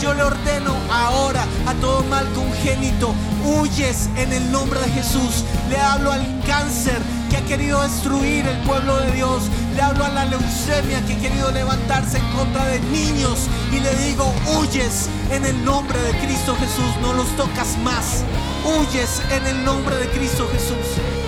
Yo 0.00 0.14
le 0.14 0.22
ordeno 0.22 0.74
ahora 0.90 1.44
a 1.66 1.74
todo 1.74 2.04
mal 2.04 2.26
congénito, 2.32 3.14
huyes 3.44 4.08
en 4.16 4.32
el 4.32 4.52
nombre 4.52 4.80
de 4.80 4.88
Jesús. 4.90 5.44
Le 5.68 5.76
hablo 5.76 6.12
al 6.12 6.24
cáncer 6.46 6.98
que 7.28 7.36
ha 7.36 7.44
querido 7.44 7.82
destruir 7.82 8.46
el 8.46 8.58
pueblo 8.58 8.96
de 9.00 9.10
Dios. 9.10 9.42
Le 9.74 9.82
hablo 9.82 10.04
a 10.04 10.10
la 10.10 10.24
leucemia 10.24 11.04
que 11.04 11.14
ha 11.14 11.18
querido 11.18 11.50
levantarse 11.50 12.18
en 12.18 12.28
contra 12.30 12.64
de 12.66 12.78
niños. 12.80 13.48
Y 13.72 13.80
le 13.80 13.94
digo, 14.06 14.32
huyes 14.56 15.08
en 15.32 15.44
el 15.44 15.64
nombre 15.64 16.00
de 16.00 16.12
Cristo 16.18 16.56
Jesús. 16.60 16.94
No 17.02 17.12
los 17.12 17.28
tocas 17.36 17.76
más. 17.82 18.22
Huyes 18.64 19.20
en 19.30 19.46
el 19.46 19.64
nombre 19.64 19.96
de 19.96 20.08
Cristo 20.10 20.48
Jesús. 20.52 21.21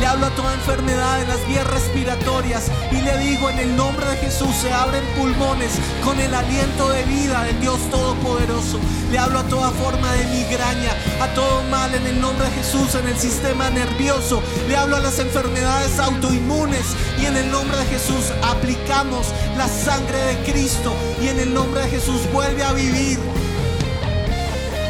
Le 0.00 0.06
hablo 0.06 0.26
a 0.26 0.30
toda 0.30 0.54
enfermedad 0.54 1.22
en 1.22 1.28
las 1.28 1.46
vías 1.46 1.66
respiratorias 1.66 2.70
y 2.90 3.00
le 3.00 3.18
digo 3.18 3.50
en 3.50 3.58
el 3.58 3.76
nombre 3.76 4.06
de 4.06 4.16
Jesús 4.16 4.54
se 4.56 4.72
abren 4.72 5.04
pulmones 5.16 5.72
con 6.04 6.18
el 6.18 6.34
aliento 6.34 6.88
de 6.88 7.04
vida 7.04 7.44
del 7.44 7.60
Dios 7.60 7.78
Todopoderoso. 7.90 8.80
Le 9.10 9.18
hablo 9.18 9.38
a 9.38 9.44
toda 9.44 9.70
forma 9.70 10.12
de 10.12 10.24
migraña, 10.26 10.90
a 11.20 11.28
todo 11.34 11.62
mal 11.70 11.94
en 11.94 12.06
el 12.06 12.20
nombre 12.20 12.46
de 12.46 12.52
Jesús 12.52 12.94
en 12.94 13.06
el 13.06 13.16
sistema 13.16 13.70
nervioso. 13.70 14.42
Le 14.68 14.76
hablo 14.76 14.96
a 14.96 15.00
las 15.00 15.18
enfermedades 15.18 15.98
autoinmunes 15.98 16.84
y 17.20 17.26
en 17.26 17.36
el 17.36 17.50
nombre 17.50 17.76
de 17.78 17.86
Jesús 17.86 18.32
aplicamos 18.42 19.28
la 19.56 19.68
sangre 19.68 20.18
de 20.18 20.36
Cristo 20.50 20.94
y 21.22 21.28
en 21.28 21.38
el 21.38 21.54
nombre 21.54 21.82
de 21.82 21.90
Jesús 21.90 22.20
vuelve 22.32 22.64
a 22.64 22.72
vivir 22.72 23.18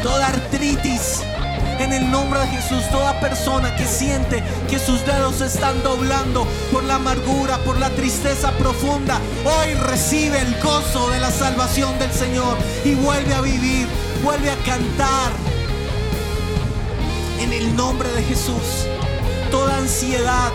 toda 0.01 0.27
artritis. 0.27 1.21
En 1.79 1.91
el 1.91 2.09
nombre 2.11 2.39
de 2.39 2.47
Jesús, 2.47 2.83
toda 2.91 3.19
persona 3.19 3.75
que 3.75 3.85
siente 3.85 4.43
que 4.69 4.79
sus 4.79 5.05
dedos 5.05 5.35
se 5.37 5.47
están 5.47 5.81
doblando 5.83 6.47
por 6.71 6.83
la 6.83 6.95
amargura, 6.95 7.57
por 7.59 7.77
la 7.77 7.89
tristeza 7.89 8.51
profunda, 8.51 9.19
hoy 9.43 9.73
recibe 9.73 10.39
el 10.39 10.55
gozo 10.61 11.09
de 11.09 11.19
la 11.19 11.29
salvación 11.31 11.97
del 11.99 12.11
Señor 12.11 12.57
y 12.85 12.95
vuelve 12.95 13.33
a 13.33 13.41
vivir, 13.41 13.87
vuelve 14.23 14.49
a 14.51 14.55
cantar. 14.57 15.31
En 17.39 17.51
el 17.51 17.75
nombre 17.75 18.09
de 18.13 18.23
Jesús, 18.23 18.87
toda 19.51 19.77
ansiedad, 19.77 20.51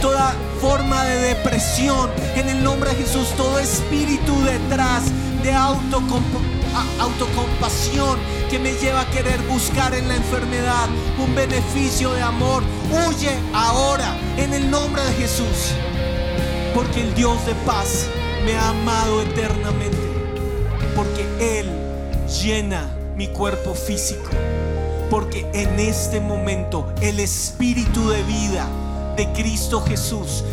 toda 0.00 0.34
forma 0.60 1.04
de 1.04 1.34
depresión, 1.34 2.10
en 2.34 2.48
el 2.48 2.64
nombre 2.64 2.90
de 2.90 2.96
Jesús, 2.96 3.28
todo 3.36 3.58
espíritu 3.60 4.42
detrás 4.42 5.04
de 5.44 5.52
autocomp- 5.54 7.00
autocompasión 7.00 8.18
que 8.52 8.58
me 8.58 8.74
lleva 8.74 9.00
a 9.00 9.10
querer 9.10 9.40
buscar 9.48 9.94
en 9.94 10.08
la 10.08 10.14
enfermedad 10.14 10.86
un 11.18 11.34
beneficio 11.34 12.12
de 12.12 12.20
amor, 12.20 12.62
huye 12.90 13.30
ahora 13.54 14.14
en 14.36 14.52
el 14.52 14.70
nombre 14.70 15.02
de 15.04 15.12
Jesús. 15.14 15.72
Porque 16.74 17.00
el 17.00 17.14
Dios 17.14 17.46
de 17.46 17.54
paz 17.64 18.08
me 18.44 18.54
ha 18.54 18.68
amado 18.68 19.22
eternamente, 19.22 19.96
porque 20.94 21.26
Él 21.40 21.66
llena 22.42 22.94
mi 23.16 23.28
cuerpo 23.28 23.74
físico, 23.74 24.28
porque 25.08 25.46
en 25.54 25.80
este 25.80 26.20
momento 26.20 26.92
el 27.00 27.20
espíritu 27.20 28.10
de 28.10 28.22
vida 28.24 28.66
de 29.16 29.32
Cristo 29.32 29.82
Jesús 29.82 30.44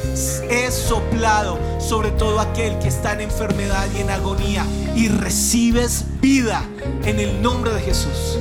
es 0.49 0.73
soplado 0.73 1.57
sobre 1.79 2.11
todo 2.11 2.39
aquel 2.39 2.77
que 2.79 2.87
está 2.87 3.13
en 3.13 3.21
enfermedad 3.21 3.87
y 3.95 4.01
en 4.01 4.09
agonía 4.09 4.65
y 4.95 5.07
recibes 5.07 6.05
vida 6.21 6.63
en 7.05 7.19
el 7.19 7.41
nombre 7.41 7.71
de 7.73 7.81
Jesús. 7.81 8.37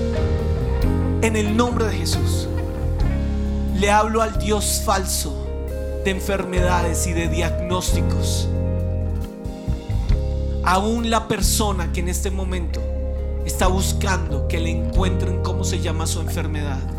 En 1.22 1.36
el 1.36 1.56
nombre 1.56 1.86
de 1.86 1.96
Jesús. 1.96 2.48
Le 3.74 3.90
hablo 3.90 4.22
al 4.22 4.38
Dios 4.38 4.82
falso 4.84 5.46
de 6.04 6.10
enfermedades 6.10 7.06
y 7.06 7.12
de 7.12 7.28
diagnósticos. 7.28 8.48
Aún 10.64 11.10
la 11.10 11.28
persona 11.28 11.92
que 11.92 12.00
en 12.00 12.08
este 12.08 12.30
momento 12.30 12.80
está 13.46 13.68
buscando 13.68 14.48
que 14.48 14.60
le 14.60 14.70
encuentren 14.70 15.42
cómo 15.42 15.64
se 15.64 15.80
llama 15.80 16.06
su 16.06 16.20
enfermedad 16.20 16.97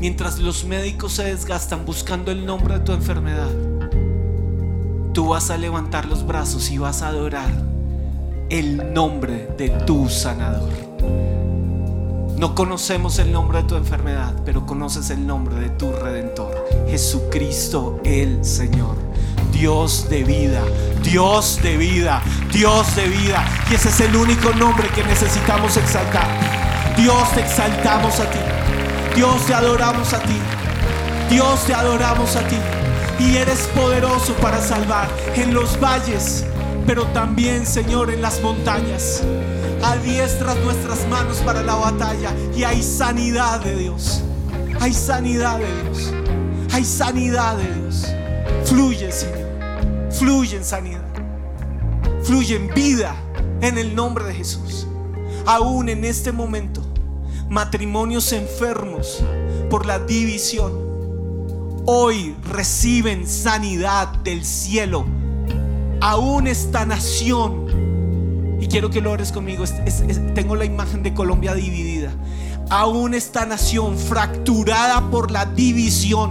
mientras 0.00 0.38
los 0.38 0.64
médicos 0.64 1.12
se 1.12 1.24
desgastan 1.24 1.84
buscando 1.84 2.32
el 2.32 2.46
nombre 2.46 2.78
de 2.78 2.80
tu 2.80 2.92
enfermedad, 2.92 3.50
tú 5.12 5.28
vas 5.28 5.50
a 5.50 5.58
levantar 5.58 6.06
los 6.06 6.26
brazos 6.26 6.70
y 6.70 6.78
vas 6.78 7.02
a 7.02 7.08
adorar 7.08 7.50
el 8.48 8.92
nombre 8.92 9.48
de 9.58 9.68
tu 9.86 10.08
sanador. 10.08 10.70
No 12.36 12.54
conocemos 12.54 13.18
el 13.18 13.30
nombre 13.30 13.62
de 13.62 13.68
tu 13.68 13.76
enfermedad, 13.76 14.34
pero 14.46 14.64
conoces 14.64 15.10
el 15.10 15.26
nombre 15.26 15.56
de 15.56 15.68
tu 15.68 15.92
redentor, 15.92 16.66
Jesucristo 16.88 18.00
el 18.02 18.42
Señor. 18.44 18.96
Dios 19.52 20.08
de 20.08 20.24
vida, 20.24 20.62
Dios 21.02 21.60
de 21.62 21.76
vida, 21.76 22.22
Dios 22.50 22.96
de 22.96 23.08
vida. 23.08 23.44
Y 23.70 23.74
ese 23.74 23.90
es 23.90 24.00
el 24.00 24.16
único 24.16 24.54
nombre 24.54 24.88
que 24.88 25.04
necesitamos 25.04 25.76
exaltar. 25.76 26.28
Dios 26.96 27.30
te 27.34 27.40
exaltamos 27.40 28.18
a 28.20 28.30
ti. 28.30 28.38
Dios 29.14 29.44
te 29.46 29.54
adoramos 29.54 30.12
a 30.12 30.20
ti. 30.20 30.38
Dios 31.28 31.64
te 31.66 31.74
adoramos 31.74 32.36
a 32.36 32.46
ti. 32.46 32.56
Y 33.18 33.36
eres 33.36 33.68
poderoso 33.74 34.32
para 34.34 34.60
salvar 34.62 35.08
en 35.34 35.52
los 35.52 35.78
valles, 35.78 36.44
pero 36.86 37.04
también, 37.08 37.66
Señor, 37.66 38.10
en 38.10 38.22
las 38.22 38.40
montañas. 38.40 39.22
Adiestras 39.82 40.56
nuestras 40.58 41.06
manos 41.08 41.38
para 41.38 41.62
la 41.62 41.74
batalla 41.74 42.32
y 42.56 42.64
hay 42.64 42.82
sanidad 42.82 43.60
de 43.60 43.76
Dios. 43.76 44.22
Hay 44.80 44.94
sanidad 44.94 45.58
de 45.58 45.82
Dios. 45.82 46.12
Hay 46.72 46.84
sanidad 46.84 47.56
de 47.56 47.74
Dios. 47.74 48.06
Fluye, 48.64 49.12
Señor. 49.12 49.50
Fluye 50.10 50.56
en 50.56 50.64
sanidad. 50.64 51.04
Fluye 52.22 52.56
en 52.56 52.68
vida 52.74 53.14
en 53.60 53.76
el 53.76 53.94
nombre 53.94 54.24
de 54.24 54.34
Jesús. 54.34 54.86
Aún 55.46 55.88
en 55.88 56.04
este 56.04 56.32
momento 56.32 56.89
matrimonios 57.50 58.32
enfermos 58.32 59.22
por 59.68 59.84
la 59.84 59.98
división, 59.98 60.72
hoy 61.84 62.36
reciben 62.44 63.26
sanidad 63.26 64.08
del 64.22 64.44
cielo. 64.44 65.04
Aún 66.00 66.46
esta 66.46 66.86
nación, 66.86 68.58
y 68.60 68.68
quiero 68.68 68.88
que 68.88 69.00
lo 69.00 69.10
ores 69.10 69.32
conmigo, 69.32 69.64
tengo 70.34 70.54
la 70.54 70.64
imagen 70.64 71.02
de 71.02 71.12
Colombia 71.12 71.52
dividida. 71.54 72.12
Aún 72.70 73.14
esta 73.14 73.44
nación 73.44 73.98
fracturada 73.98 75.10
por 75.10 75.32
la 75.32 75.44
división, 75.44 76.30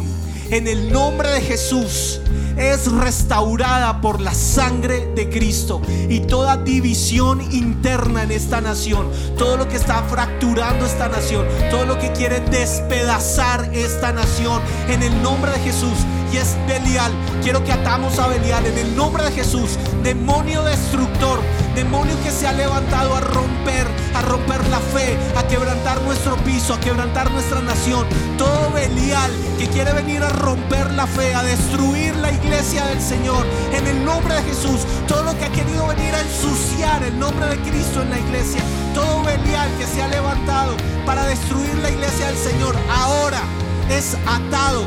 en 0.49 0.69
el 0.69 0.91
nombre 0.91 1.29
de 1.29 1.41
Jesús, 1.41 2.21
es 2.59 2.91
restaurada 2.91 4.01
por 4.01 4.19
la 4.19 4.33
sangre 4.33 5.07
de 5.15 5.29
Cristo. 5.29 5.81
Y 6.09 6.19
toda 6.21 6.57
división 6.57 7.41
interna 7.53 8.23
en 8.23 8.31
esta 8.31 8.61
nación, 8.61 9.09
todo 9.37 9.57
lo 9.57 9.67
que 9.67 9.77
está 9.77 10.03
fracturando 10.03 10.85
esta 10.85 11.07
nación, 11.07 11.45
todo 11.71 11.85
lo 11.85 11.97
que 11.97 12.11
quiere 12.11 12.41
despedazar 12.41 13.69
esta 13.73 14.11
nación, 14.11 14.61
en 14.89 15.01
el 15.01 15.23
nombre 15.23 15.51
de 15.51 15.59
Jesús. 15.59 15.97
Y 16.31 16.37
es 16.37 16.55
Belial. 16.67 17.11
Quiero 17.41 17.63
que 17.63 17.71
atamos 17.71 18.19
a 18.19 18.27
Belial 18.27 18.65
en 18.65 18.77
el 18.77 18.95
nombre 18.95 19.23
de 19.23 19.31
Jesús. 19.31 19.77
Demonio 20.03 20.63
destructor. 20.63 21.39
Demonio 21.75 22.15
que 22.23 22.31
se 22.31 22.47
ha 22.47 22.53
levantado 22.53 23.15
a 23.15 23.21
romper, 23.21 23.87
a 24.15 24.21
romper 24.21 24.65
la 24.69 24.79
fe, 24.79 25.17
a 25.37 25.47
quebrantar 25.47 26.01
nuestro 26.01 26.35
piso, 26.37 26.73
a 26.73 26.79
quebrantar 26.79 27.31
nuestra 27.31 27.61
nación. 27.61 28.05
Todo 28.37 28.71
Belial 28.71 29.31
que 29.57 29.67
quiere 29.67 29.93
venir 29.93 30.23
a 30.23 30.29
romper 30.29 30.91
la 30.91 31.07
fe, 31.07 31.33
a 31.33 31.43
destruir 31.43 32.15
la 32.15 32.31
iglesia 32.31 32.85
del 32.85 33.01
Señor. 33.01 33.45
En 33.73 33.87
el 33.87 34.03
nombre 34.03 34.35
de 34.35 34.43
Jesús. 34.43 34.81
Todo 35.07 35.23
lo 35.23 35.37
que 35.37 35.45
ha 35.45 35.51
querido 35.51 35.87
venir 35.87 36.13
a 36.13 36.21
ensuciar 36.21 37.03
el 37.03 37.17
nombre 37.17 37.47
de 37.47 37.57
Cristo 37.57 38.01
en 38.01 38.09
la 38.09 38.19
iglesia. 38.19 38.61
Todo 38.93 39.23
Belial 39.23 39.69
que 39.77 39.85
se 39.85 40.01
ha 40.01 40.07
levantado 40.07 40.75
para 41.05 41.25
destruir 41.25 41.75
la 41.75 41.89
iglesia 41.89 42.27
del 42.27 42.37
Señor. 42.37 42.75
Ahora 42.89 43.41
es 43.89 44.15
atado 44.25 44.85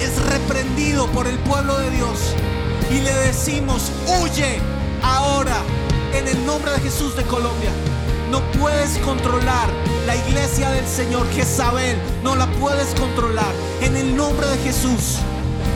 es 0.00 0.22
reprendido 0.30 1.06
por 1.08 1.26
el 1.26 1.38
pueblo 1.40 1.78
de 1.78 1.90
Dios 1.90 2.34
y 2.90 3.00
le 3.00 3.12
decimos, 3.12 3.90
huye 4.20 4.60
ahora 5.02 5.56
en 6.14 6.28
el 6.28 6.46
nombre 6.46 6.72
de 6.72 6.80
Jesús 6.80 7.16
de 7.16 7.22
Colombia. 7.24 7.70
No 8.30 8.40
puedes 8.58 8.98
controlar 8.98 9.68
la 10.06 10.16
iglesia 10.16 10.70
del 10.70 10.86
Señor 10.86 11.28
Jezabel, 11.30 11.96
no 12.22 12.34
la 12.34 12.46
puedes 12.52 12.88
controlar. 12.98 13.52
En 13.80 13.96
el 13.96 14.16
nombre 14.16 14.46
de 14.46 14.58
Jesús, 14.58 15.18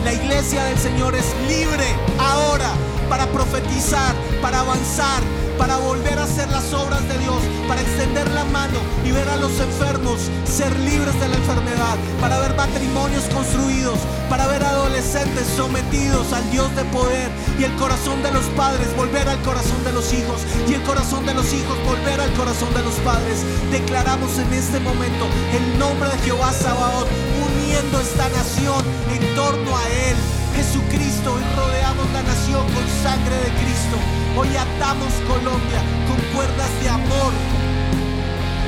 la 0.05 0.13
iglesia 0.13 0.65
del 0.65 0.79
Señor 0.79 1.15
es 1.15 1.27
libre 1.49 1.85
ahora 2.19 2.71
para 3.09 3.27
profetizar, 3.27 4.15
para 4.41 4.61
avanzar, 4.61 5.23
para 5.61 5.77
volver 5.77 6.19
a 6.19 6.25
hacer 6.25 6.49
las 6.49 6.73
obras 6.73 7.07
de 7.07 7.19
Dios, 7.19 7.37
para 7.69 7.83
extender 7.83 8.31
la 8.31 8.45
mano 8.45 8.79
y 9.05 9.13
ver 9.13 9.29
a 9.29 9.37
los 9.37 9.53
enfermos 9.61 10.31
ser 10.47 10.75
libres 10.81 11.13
de 11.21 11.29
la 11.29 11.37
enfermedad, 11.37 11.99
para 12.19 12.39
ver 12.39 12.55
matrimonios 12.57 13.25
construidos, 13.25 13.99
para 14.31 14.47
ver 14.47 14.65
adolescentes 14.65 15.47
sometidos 15.55 16.33
al 16.33 16.51
Dios 16.51 16.75
de 16.77 16.85
poder 16.87 17.29
y 17.59 17.65
el 17.65 17.75
corazón 17.77 18.23
de 18.23 18.33
los 18.33 18.47
padres 18.57 18.89
volver 18.97 19.29
al 19.29 19.39
corazón 19.43 19.85
de 19.85 19.93
los 19.93 20.11
hijos 20.15 20.41
y 20.67 20.73
el 20.73 20.83
corazón 20.83 21.27
de 21.27 21.35
los 21.35 21.53
hijos 21.53 21.77
volver 21.85 22.19
al 22.19 22.33
corazón 22.33 22.73
de 22.73 22.83
los 22.83 22.95
padres. 23.05 23.45
Declaramos 23.71 24.39
en 24.39 24.51
este 24.55 24.81
momento 24.81 25.27
el 25.53 25.79
nombre 25.79 26.09
de 26.09 26.19
Jehová 26.25 26.55
Sabaoth 26.55 27.09
uniendo 27.45 28.01
esta 28.01 28.31
nación 28.31 28.83
en 29.13 29.35
torno 29.37 29.77
a 29.77 29.83
Él. 30.09 30.40
Jesucristo 30.61 31.41
y 31.41 31.57
rodeamos 31.57 32.05
la 32.13 32.23
nación 32.23 32.61
con 32.75 32.85
sangre 33.03 33.35
de 33.35 33.51
Cristo. 33.65 33.97
Hoy 34.37 34.49
atamos 34.55 35.09
Colombia 35.27 35.81
con 36.07 36.21
cuerdas 36.37 36.69
de 36.83 36.89
amor. 36.91 37.33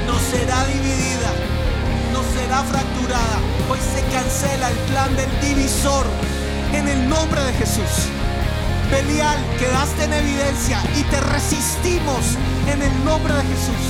No 0.06 0.16
será 0.32 0.64
dividida, 0.72 1.28
no 2.10 2.22
será 2.32 2.62
fracturada. 2.62 3.36
Hoy 3.68 3.78
se 3.92 4.00
cancela 4.08 4.70
el 4.70 4.78
plan 4.88 5.14
del 5.16 5.28
divisor 5.42 6.06
en 6.72 6.88
el 6.88 7.10
nombre 7.10 7.44
de 7.44 7.52
Jesús. 7.60 8.08
Belial, 8.90 9.36
quedaste 9.58 10.04
en 10.04 10.14
evidencia 10.14 10.82
y 10.96 11.02
te 11.02 11.20
resistimos 11.20 12.38
en 12.72 12.80
el 12.80 13.04
nombre 13.04 13.34
de 13.34 13.42
Jesús. 13.42 13.84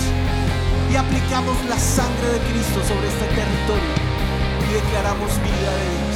Y 0.90 0.96
aplicamos 0.96 1.54
la 1.68 1.78
sangre 1.78 2.28
de 2.34 2.40
Cristo 2.50 2.82
sobre 2.82 3.06
este 3.06 3.26
territorio 3.26 3.94
y 4.58 4.74
declaramos 4.74 5.30
vida 5.38 5.70
de 5.70 5.86
Dios. 6.02 6.12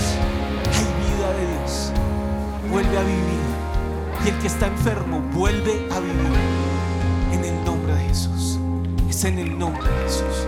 De 1.27 1.47
Dios. 1.59 1.93
Vuelve 2.71 2.97
a 2.97 3.03
vivir 3.03 3.47
y 4.25 4.29
el 4.29 4.39
que 4.39 4.47
está 4.47 4.69
enfermo 4.69 5.21
vuelve 5.33 5.89
a 5.91 5.99
vivir 5.99 6.39
en 7.33 7.45
el 7.45 7.65
nombre 7.65 7.95
de 7.95 8.05
Jesús. 8.09 8.59
Es 9.11 9.25
en 9.25 9.41
el 9.41 9.59
nombre 9.59 9.89
de 9.91 10.03
Jesús. 10.05 10.47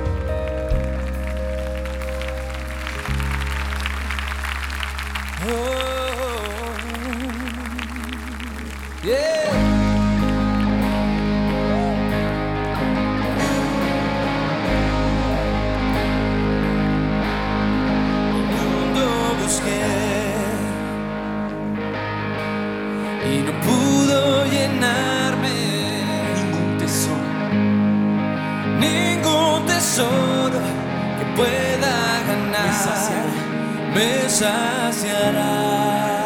Me 33.99 34.29
saciará. 34.29 35.51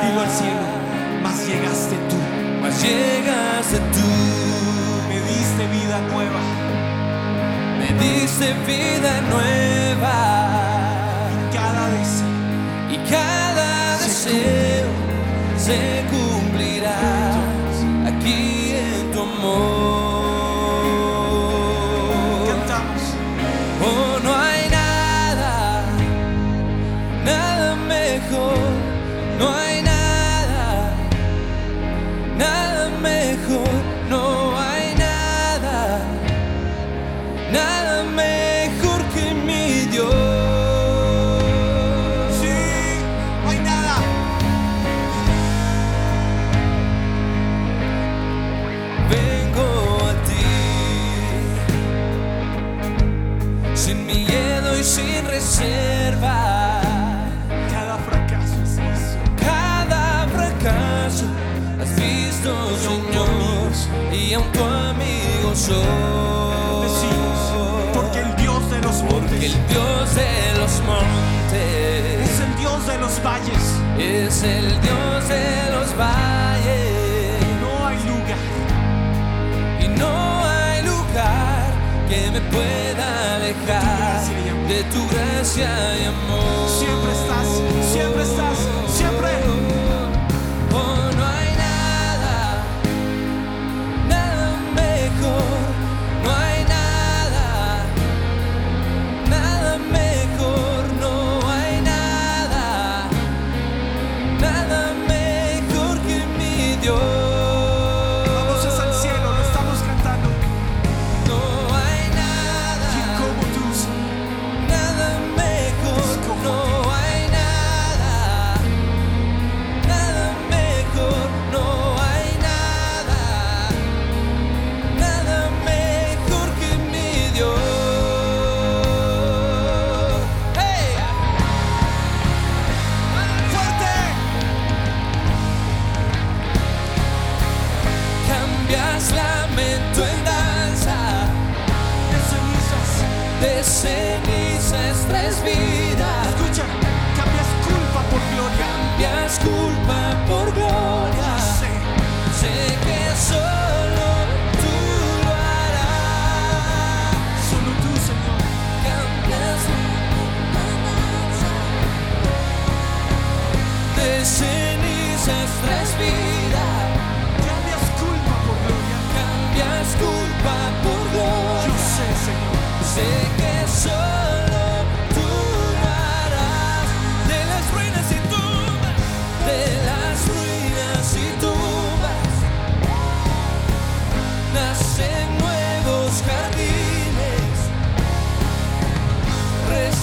Dilo 0.02 0.20
al 0.20 0.30
cielo, 0.30 0.68
más 1.22 1.46
llegaste 1.46 1.96
tú, 2.10 2.16
más 2.60 2.82
llegaste 2.82 3.78
tú. 3.94 4.08
Me 5.08 5.20
diste 5.20 5.66
vida 5.68 5.98
nueva, 6.12 6.40
me 7.78 7.88
diste 8.02 8.52
vida 8.66 9.20
nueva. 9.30 10.41
Es 73.24 74.42
el 74.42 74.66
Dios 74.80 75.28
de 75.28 75.70
los 75.70 75.96
valles. 75.96 77.38
No 77.60 77.86
hay 77.86 77.96
lugar. 77.98 78.36
Y 79.80 79.88
no 79.96 80.44
hay 80.44 80.82
lugar 80.82 81.72
que 82.08 82.30
me 82.32 82.40
pueda 82.40 83.36
alejar. 83.36 84.22
De 84.66 84.82
tu 84.84 85.08
gracia 85.08 85.70
y 86.00 86.04
amor. 86.06 86.31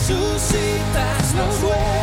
Sus 0.09 0.41
citas 0.41 1.35
no 1.35 1.67
way. 1.67 1.98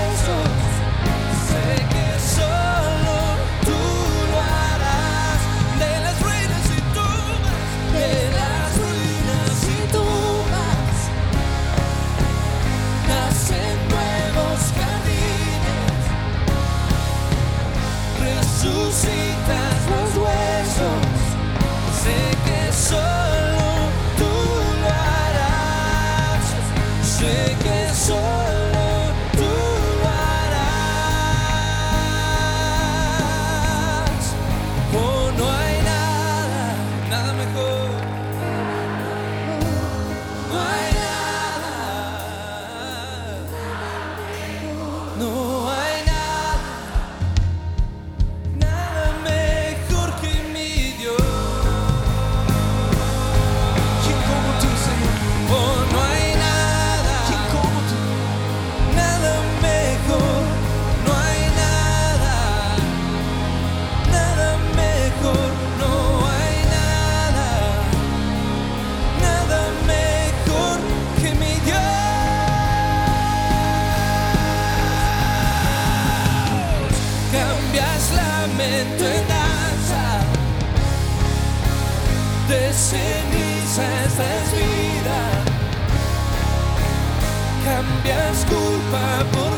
Bible. 88.92 89.55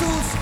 Nombre 0.00 0.35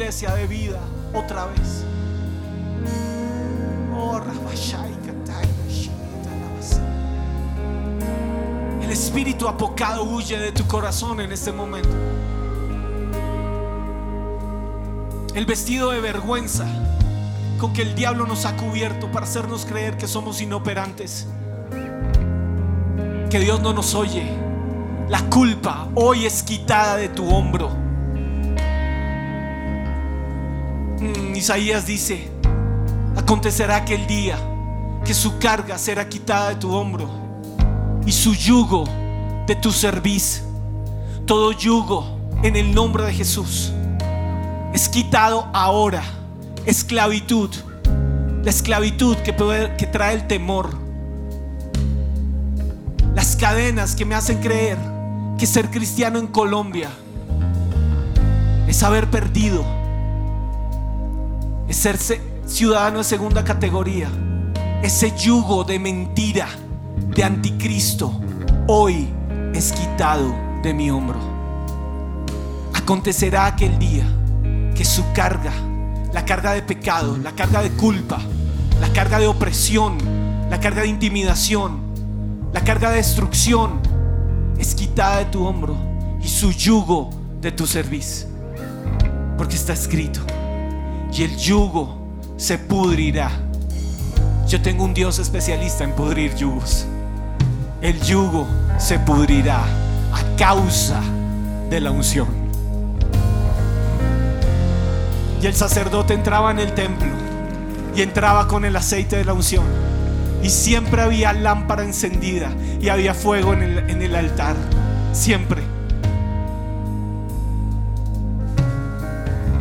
de 0.00 0.46
vida 0.46 0.80
otra 1.12 1.44
vez. 1.44 1.84
Oh. 3.94 4.18
El 8.82 8.90
espíritu 8.90 9.46
apocado 9.46 10.04
huye 10.04 10.38
de 10.38 10.52
tu 10.52 10.66
corazón 10.66 11.20
en 11.20 11.32
este 11.32 11.52
momento. 11.52 11.90
El 15.34 15.44
vestido 15.44 15.90
de 15.90 16.00
vergüenza 16.00 16.66
con 17.58 17.74
que 17.74 17.82
el 17.82 17.94
diablo 17.94 18.26
nos 18.26 18.46
ha 18.46 18.56
cubierto 18.56 19.12
para 19.12 19.26
hacernos 19.26 19.66
creer 19.66 19.98
que 19.98 20.08
somos 20.08 20.40
inoperantes. 20.40 21.26
Que 23.28 23.38
Dios 23.38 23.60
no 23.60 23.74
nos 23.74 23.94
oye. 23.94 24.24
La 25.10 25.20
culpa 25.28 25.88
hoy 25.94 26.24
es 26.24 26.42
quitada 26.42 26.96
de 26.96 27.10
tu 27.10 27.28
hombro. 27.28 27.79
Isaías 31.40 31.86
dice, 31.86 32.28
acontecerá 33.16 33.76
aquel 33.76 34.06
día 34.06 34.36
que 35.06 35.14
su 35.14 35.38
carga 35.38 35.78
será 35.78 36.06
quitada 36.06 36.50
de 36.50 36.56
tu 36.56 36.70
hombro 36.70 37.08
y 38.04 38.12
su 38.12 38.34
yugo 38.34 38.84
de 39.46 39.54
tu 39.54 39.72
cerviz. 39.72 40.42
Todo 41.24 41.52
yugo 41.52 42.18
en 42.42 42.56
el 42.56 42.74
nombre 42.74 43.04
de 43.04 43.14
Jesús 43.14 43.72
es 44.74 44.90
quitado 44.90 45.48
ahora. 45.54 46.02
Esclavitud. 46.66 47.48
La 48.44 48.50
esclavitud 48.50 49.16
que, 49.16 49.34
que 49.78 49.86
trae 49.86 50.16
el 50.16 50.26
temor. 50.26 50.76
Las 53.14 53.34
cadenas 53.34 53.96
que 53.96 54.04
me 54.04 54.14
hacen 54.14 54.42
creer 54.42 54.76
que 55.38 55.46
ser 55.46 55.70
cristiano 55.70 56.18
en 56.18 56.26
Colombia 56.26 56.90
es 58.68 58.82
haber 58.82 59.08
perdido. 59.08 59.79
Es 61.70 61.76
ser 61.76 61.96
se- 61.98 62.20
ciudadano 62.46 62.98
de 62.98 63.04
segunda 63.04 63.44
categoría. 63.44 64.08
Ese 64.82 65.16
yugo 65.16 65.62
de 65.62 65.78
mentira, 65.78 66.48
de 67.14 67.22
anticristo, 67.22 68.20
hoy 68.66 69.08
es 69.54 69.70
quitado 69.70 70.34
de 70.64 70.74
mi 70.74 70.90
hombro. 70.90 71.20
Acontecerá 72.74 73.46
aquel 73.46 73.78
día 73.78 74.04
que 74.74 74.84
su 74.84 75.04
carga, 75.12 75.52
la 76.12 76.24
carga 76.24 76.54
de 76.54 76.62
pecado, 76.62 77.16
la 77.22 77.30
carga 77.32 77.62
de 77.62 77.70
culpa, 77.70 78.18
la 78.80 78.88
carga 78.92 79.20
de 79.20 79.28
opresión, 79.28 79.96
la 80.50 80.58
carga 80.58 80.82
de 80.82 80.88
intimidación, 80.88 81.78
la 82.52 82.62
carga 82.64 82.90
de 82.90 82.96
destrucción, 82.96 83.80
es 84.58 84.74
quitada 84.74 85.18
de 85.18 85.26
tu 85.26 85.46
hombro 85.46 85.76
y 86.20 86.26
su 86.26 86.50
yugo 86.50 87.10
de 87.40 87.52
tu 87.52 87.64
cerviz. 87.64 88.26
Porque 89.38 89.54
está 89.54 89.72
escrito, 89.72 90.20
y 91.12 91.22
el 91.22 91.36
yugo 91.36 91.96
se 92.36 92.58
pudrirá. 92.58 93.30
Yo 94.48 94.60
tengo 94.62 94.84
un 94.84 94.94
Dios 94.94 95.18
especialista 95.18 95.84
en 95.84 95.92
pudrir 95.92 96.34
yugos. 96.34 96.86
El 97.80 98.00
yugo 98.00 98.46
se 98.78 98.98
pudrirá 98.98 99.62
a 99.62 100.36
causa 100.36 101.00
de 101.68 101.80
la 101.80 101.90
unción. 101.90 102.28
Y 105.42 105.46
el 105.46 105.54
sacerdote 105.54 106.14
entraba 106.14 106.50
en 106.50 106.58
el 106.58 106.74
templo 106.74 107.08
y 107.94 108.02
entraba 108.02 108.46
con 108.46 108.64
el 108.64 108.76
aceite 108.76 109.16
de 109.16 109.24
la 109.24 109.32
unción. 109.32 109.64
Y 110.42 110.50
siempre 110.50 111.02
había 111.02 111.32
lámpara 111.32 111.84
encendida 111.84 112.50
y 112.80 112.88
había 112.88 113.14
fuego 113.14 113.52
en 113.54 113.62
el, 113.62 113.78
en 113.90 114.02
el 114.02 114.14
altar. 114.16 114.56
Siempre. 115.12 115.59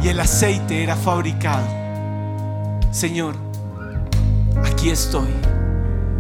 El 0.09 0.19
aceite 0.19 0.81
era 0.81 0.95
fabricado. 0.95 1.67
Señor, 2.89 3.35
aquí 4.65 4.89
estoy. 4.89 5.29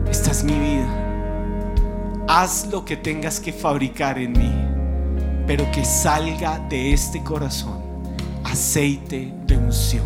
Esta 0.07 0.29
es 0.29 0.43
mi 0.43 0.53
vida. 0.53 2.25
Haz 2.27 2.67
lo 2.67 2.85
que 2.85 2.97
tengas 2.97 3.39
que 3.39 3.51
fabricar 3.51 4.19
en 4.19 4.33
mí, 4.33 4.53
pero 5.47 5.71
que 5.71 5.83
salga 5.83 6.59
de 6.69 6.93
este 6.93 7.23
corazón 7.23 7.81
aceite 8.43 9.33
de 9.47 9.57
unción, 9.57 10.05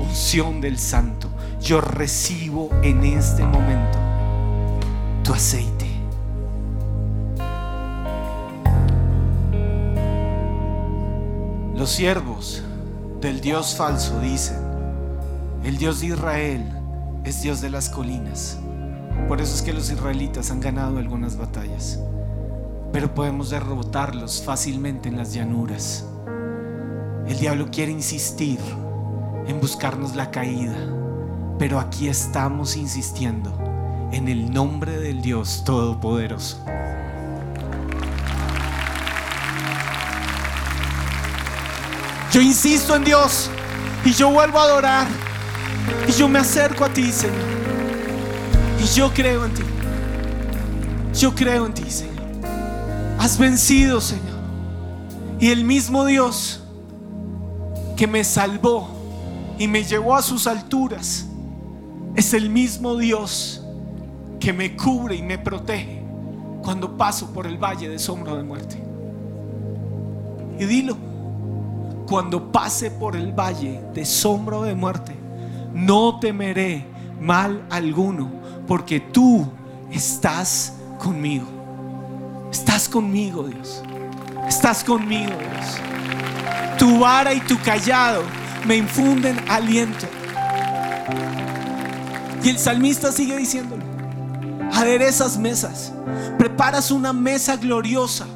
unción 0.00 0.62
del 0.62 0.78
santo. 0.78 1.28
Yo 1.60 1.82
recibo 1.82 2.70
en 2.82 3.04
este 3.04 3.44
momento 3.44 3.98
tu 5.22 5.34
aceite. 5.34 5.86
Los 11.74 11.90
siervos 11.90 12.64
del 13.20 13.42
Dios 13.42 13.74
falso 13.76 14.18
dicen, 14.20 14.56
el 15.62 15.76
Dios 15.76 16.00
de 16.00 16.06
Israel 16.06 16.64
es 17.22 17.42
Dios 17.42 17.60
de 17.60 17.68
las 17.68 17.90
colinas. 17.90 18.58
Por 19.28 19.42
eso 19.42 19.54
es 19.54 19.60
que 19.60 19.74
los 19.74 19.90
israelitas 19.90 20.50
han 20.50 20.60
ganado 20.60 20.98
algunas 20.98 21.36
batallas. 21.36 22.00
Pero 22.92 23.14
podemos 23.14 23.50
derrotarlos 23.50 24.42
fácilmente 24.42 25.10
en 25.10 25.18
las 25.18 25.34
llanuras. 25.34 26.06
El 27.26 27.38
diablo 27.38 27.68
quiere 27.70 27.92
insistir 27.92 28.58
en 29.46 29.60
buscarnos 29.60 30.16
la 30.16 30.30
caída. 30.30 30.74
Pero 31.58 31.78
aquí 31.78 32.08
estamos 32.08 32.74
insistiendo 32.74 33.52
en 34.12 34.28
el 34.28 34.50
nombre 34.50 34.98
del 34.98 35.20
Dios 35.20 35.62
Todopoderoso. 35.66 36.64
Yo 42.32 42.40
insisto 42.40 42.94
en 42.94 43.04
Dios 43.04 43.50
y 44.04 44.12
yo 44.12 44.30
vuelvo 44.30 44.60
a 44.60 44.62
adorar 44.62 45.08
y 46.08 46.12
yo 46.12 46.28
me 46.28 46.38
acerco 46.38 46.84
a 46.84 46.88
ti, 46.88 47.10
Señor. 47.10 47.34
Y 48.80 48.86
yo 48.94 49.12
creo 49.12 49.44
en 49.44 49.54
ti. 49.54 49.62
Yo 51.12 51.34
creo 51.34 51.66
en 51.66 51.74
ti, 51.74 51.90
Señor. 51.90 52.14
Has 53.18 53.36
vencido, 53.36 54.00
Señor. 54.00 54.38
Y 55.40 55.50
el 55.50 55.64
mismo 55.64 56.04
Dios 56.04 56.62
que 57.96 58.06
me 58.06 58.22
salvó 58.22 58.88
y 59.58 59.66
me 59.66 59.84
llevó 59.84 60.14
a 60.14 60.22
sus 60.22 60.46
alturas 60.46 61.26
es 62.14 62.32
el 62.32 62.48
mismo 62.48 62.96
Dios 62.96 63.62
que 64.38 64.52
me 64.52 64.76
cubre 64.76 65.16
y 65.16 65.22
me 65.22 65.36
protege 65.38 66.02
cuando 66.62 66.96
paso 66.96 67.32
por 67.32 67.46
el 67.46 67.58
valle 67.58 67.88
de 67.88 67.98
sombra 67.98 68.36
de 68.36 68.42
muerte. 68.42 68.82
Y 70.58 70.64
dilo, 70.64 70.96
cuando 72.10 72.50
pase 72.50 72.90
por 72.90 73.14
el 73.14 73.32
valle 73.32 73.80
de 73.94 74.04
sombra 74.04 74.60
de 74.62 74.74
muerte, 74.74 75.14
no 75.72 76.18
temeré 76.18 76.84
mal 77.20 77.64
alguno, 77.70 78.28
porque 78.66 78.98
tú 78.98 79.48
estás 79.92 80.72
conmigo. 80.98 81.46
Estás 82.50 82.88
conmigo, 82.88 83.44
Dios. 83.44 83.84
Estás 84.48 84.82
conmigo, 84.82 85.30
Dios. 85.30 86.76
Tu 86.80 86.98
vara 86.98 87.32
y 87.32 87.38
tu 87.42 87.56
callado 87.60 88.24
me 88.66 88.76
infunden 88.76 89.38
aliento. 89.48 90.06
Y 92.42 92.48
el 92.48 92.58
salmista 92.58 93.12
sigue 93.12 93.36
diciéndolo. 93.36 93.84
aderezas 94.72 95.38
mesas, 95.38 95.92
preparas 96.36 96.90
una 96.90 97.12
mesa 97.12 97.56
gloriosa 97.56 98.26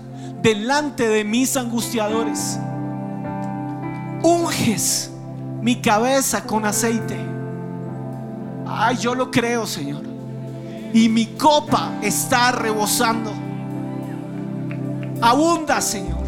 delante 0.42 1.08
de 1.08 1.24
mis 1.24 1.56
angustiadores. 1.56 2.60
Unges 4.24 5.10
mi 5.60 5.82
cabeza 5.82 6.44
con 6.44 6.64
aceite. 6.64 7.14
Ay, 8.66 8.96
yo 8.96 9.14
lo 9.14 9.30
creo, 9.30 9.66
Señor. 9.66 10.02
Y 10.94 11.10
mi 11.10 11.26
copa 11.26 11.92
está 12.00 12.50
rebosando. 12.50 13.30
Abunda, 15.20 15.78
Señor. 15.82 16.22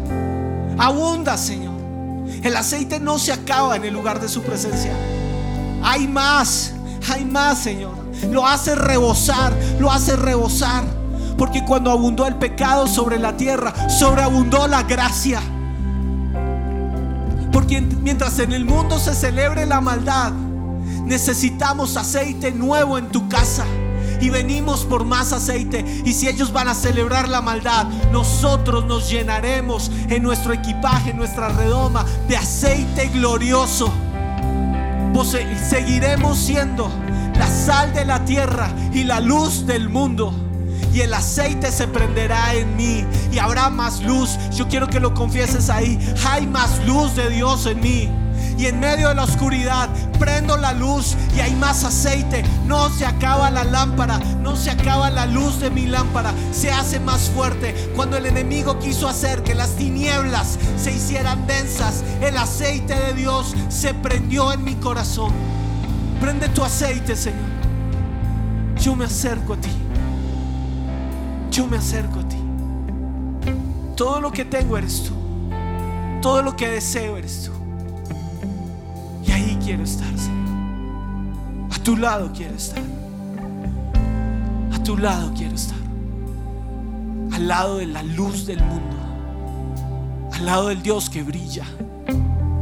Abunda, 0.77 1.37
Señor. 1.37 1.73
El 2.43 2.55
aceite 2.55 2.99
no 2.99 3.17
se 3.17 3.33
acaba 3.33 3.75
en 3.75 3.85
el 3.85 3.95
lugar 3.95 4.21
de 4.21 4.29
su 4.29 4.43
presencia. 4.43 4.93
Hay 5.81 6.07
más, 6.07 6.73
hay 7.11 7.25
más, 7.25 7.57
Señor. 7.57 7.95
Lo 8.29 8.45
hace 8.45 8.75
rebosar, 8.75 9.53
lo 9.79 9.91
hace 9.91 10.15
rebosar. 10.15 10.83
Porque 11.35 11.65
cuando 11.65 11.89
abundó 11.89 12.27
el 12.27 12.35
pecado 12.35 12.85
sobre 12.85 13.17
la 13.17 13.35
tierra, 13.35 13.89
sobreabundó 13.89 14.67
la 14.67 14.83
gracia. 14.83 15.41
Mientras 17.67 18.39
en 18.39 18.53
el 18.53 18.63
mundo 18.63 18.97
se 18.97 19.13
celebre 19.13 19.65
la 19.65 19.81
maldad, 19.81 20.31
necesitamos 21.05 21.97
aceite 21.97 22.51
nuevo 22.51 22.97
en 22.97 23.09
tu 23.09 23.27
casa. 23.27 23.65
Y 24.21 24.29
venimos 24.29 24.85
por 24.85 25.03
más 25.03 25.33
aceite. 25.33 25.85
Y 26.05 26.13
si 26.13 26.27
ellos 26.27 26.53
van 26.53 26.69
a 26.69 26.73
celebrar 26.73 27.27
la 27.27 27.41
maldad, 27.41 27.85
nosotros 28.11 28.85
nos 28.85 29.09
llenaremos 29.09 29.91
en 30.09 30.23
nuestro 30.23 30.53
equipaje, 30.53 31.11
en 31.11 31.17
nuestra 31.17 31.49
redoma, 31.49 32.05
de 32.27 32.37
aceite 32.37 33.09
glorioso. 33.09 33.91
Seguiremos 35.69 36.37
siendo 36.37 36.89
la 37.37 37.47
sal 37.47 37.93
de 37.93 38.05
la 38.05 38.23
tierra 38.23 38.69
y 38.93 39.03
la 39.03 39.19
luz 39.19 39.65
del 39.65 39.89
mundo 39.89 40.46
y 40.93 41.01
el 41.01 41.13
aceite 41.13 41.71
se 41.71 41.87
prenderá 41.87 42.55
en 42.55 42.75
mí 42.75 43.05
y 43.31 43.37
habrá 43.37 43.69
más 43.69 44.01
luz. 44.01 44.37
Yo 44.55 44.67
quiero 44.67 44.87
que 44.87 44.99
lo 44.99 45.13
confieses 45.13 45.69
ahí. 45.69 45.99
Hay 46.27 46.47
más 46.47 46.83
luz 46.85 47.15
de 47.15 47.29
Dios 47.29 47.65
en 47.67 47.79
mí. 47.81 48.09
Y 48.57 48.65
en 48.65 48.79
medio 48.79 49.09
de 49.09 49.15
la 49.15 49.23
oscuridad 49.23 49.89
prendo 50.17 50.57
la 50.57 50.73
luz 50.73 51.15
y 51.35 51.39
hay 51.39 51.53
más 51.55 51.83
aceite. 51.83 52.43
No 52.65 52.89
se 52.89 53.05
acaba 53.05 53.51
la 53.51 53.63
lámpara, 53.63 54.17
no 54.41 54.55
se 54.55 54.71
acaba 54.71 55.11
la 55.11 55.27
luz 55.27 55.59
de 55.59 55.69
mi 55.69 55.85
lámpara. 55.85 56.33
Se 56.51 56.71
hace 56.71 56.99
más 56.99 57.29
fuerte. 57.29 57.75
Cuando 57.95 58.17
el 58.17 58.25
enemigo 58.25 58.79
quiso 58.79 59.07
hacer 59.07 59.43
que 59.43 59.53
las 59.53 59.75
tinieblas 59.75 60.57
se 60.81 60.91
hicieran 60.91 61.45
densas, 61.45 62.03
el 62.21 62.37
aceite 62.37 62.95
de 62.95 63.13
Dios 63.13 63.53
se 63.69 63.93
prendió 63.93 64.51
en 64.51 64.63
mi 64.63 64.73
corazón. 64.75 65.31
Prende 66.19 66.49
tu 66.49 66.63
aceite, 66.63 67.15
Señor. 67.15 67.45
Yo 68.81 68.95
me 68.95 69.05
acerco 69.05 69.53
a 69.53 69.57
ti 69.57 69.86
yo 71.57 71.65
me 71.65 71.77
acerco 71.77 72.19
a 72.19 72.29
ti. 72.29 72.37
Todo 73.95 74.21
lo 74.21 74.31
que 74.31 74.45
tengo 74.45 74.77
eres 74.77 75.01
tú. 75.01 75.13
Todo 76.21 76.43
lo 76.43 76.55
que 76.55 76.69
deseo 76.69 77.17
eres 77.17 77.45
tú. 77.45 77.51
Y 79.25 79.31
ahí 79.31 79.57
quiero 79.63 79.83
estar, 79.83 80.07
Señor. 80.19 81.67
A 81.71 81.83
tu 81.83 81.97
lado 81.97 82.31
quiero 82.31 82.53
estar. 82.53 82.83
A 84.71 84.83
tu 84.83 84.97
lado 84.97 85.33
quiero 85.35 85.55
estar. 85.55 85.79
Al 87.31 87.47
lado 87.47 87.77
de 87.77 87.87
la 87.87 88.03
luz 88.03 88.45
del 88.45 88.63
mundo. 88.63 88.95
Al 90.33 90.45
lado 90.45 90.67
del 90.67 90.83
Dios 90.83 91.09
que 91.09 91.23
brilla. 91.23 91.65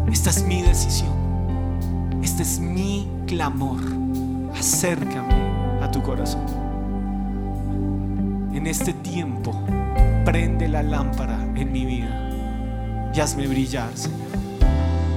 Esta 0.10 0.29
es 0.29 0.41
mi 0.43 0.62
decisión. 0.62 1.12
Este 2.23 2.43
es 2.43 2.60
mi 2.62 3.10
clamor. 3.27 3.81
Acércame 4.58 5.84
a 5.84 5.91
tu 5.91 6.01
corazón 6.01 6.64
en 8.65 8.71
este 8.71 8.93
tiempo, 8.93 9.54
prende 10.25 10.67
la 10.67 10.82
lámpara 10.82 11.39
en 11.56 11.71
mi 11.71 11.86
vida 11.86 13.12
y 13.13 13.19
hazme 13.19 13.45
brillar, 13.45 13.95
Señor, 13.95 14.17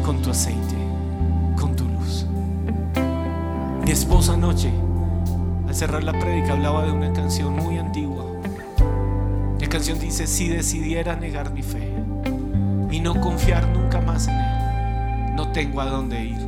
con 0.04 0.20
tu 0.20 0.28
aceite, 0.28 0.76
con 1.58 1.74
tu 1.74 1.88
luz. 1.88 2.26
Mi 3.86 3.90
esposa 3.90 4.34
anoche, 4.34 4.70
al 5.66 5.74
cerrar 5.74 6.04
la 6.04 6.12
prédica, 6.12 6.52
hablaba 6.52 6.84
de 6.84 6.92
una 6.92 7.10
canción 7.14 7.56
muy 7.56 7.78
antigua. 7.78 8.26
La 9.58 9.66
canción 9.66 9.98
dice, 9.98 10.26
si 10.26 10.48
decidiera 10.48 11.16
negar 11.16 11.50
mi 11.50 11.62
fe 11.62 11.90
y 12.90 13.00
no 13.00 13.18
confiar 13.18 13.66
nunca 13.68 14.02
más 14.02 14.28
en 14.28 14.34
Él, 14.34 15.36
no 15.36 15.52
tengo 15.52 15.80
a 15.80 15.86
dónde 15.86 16.22
ir. 16.22 16.46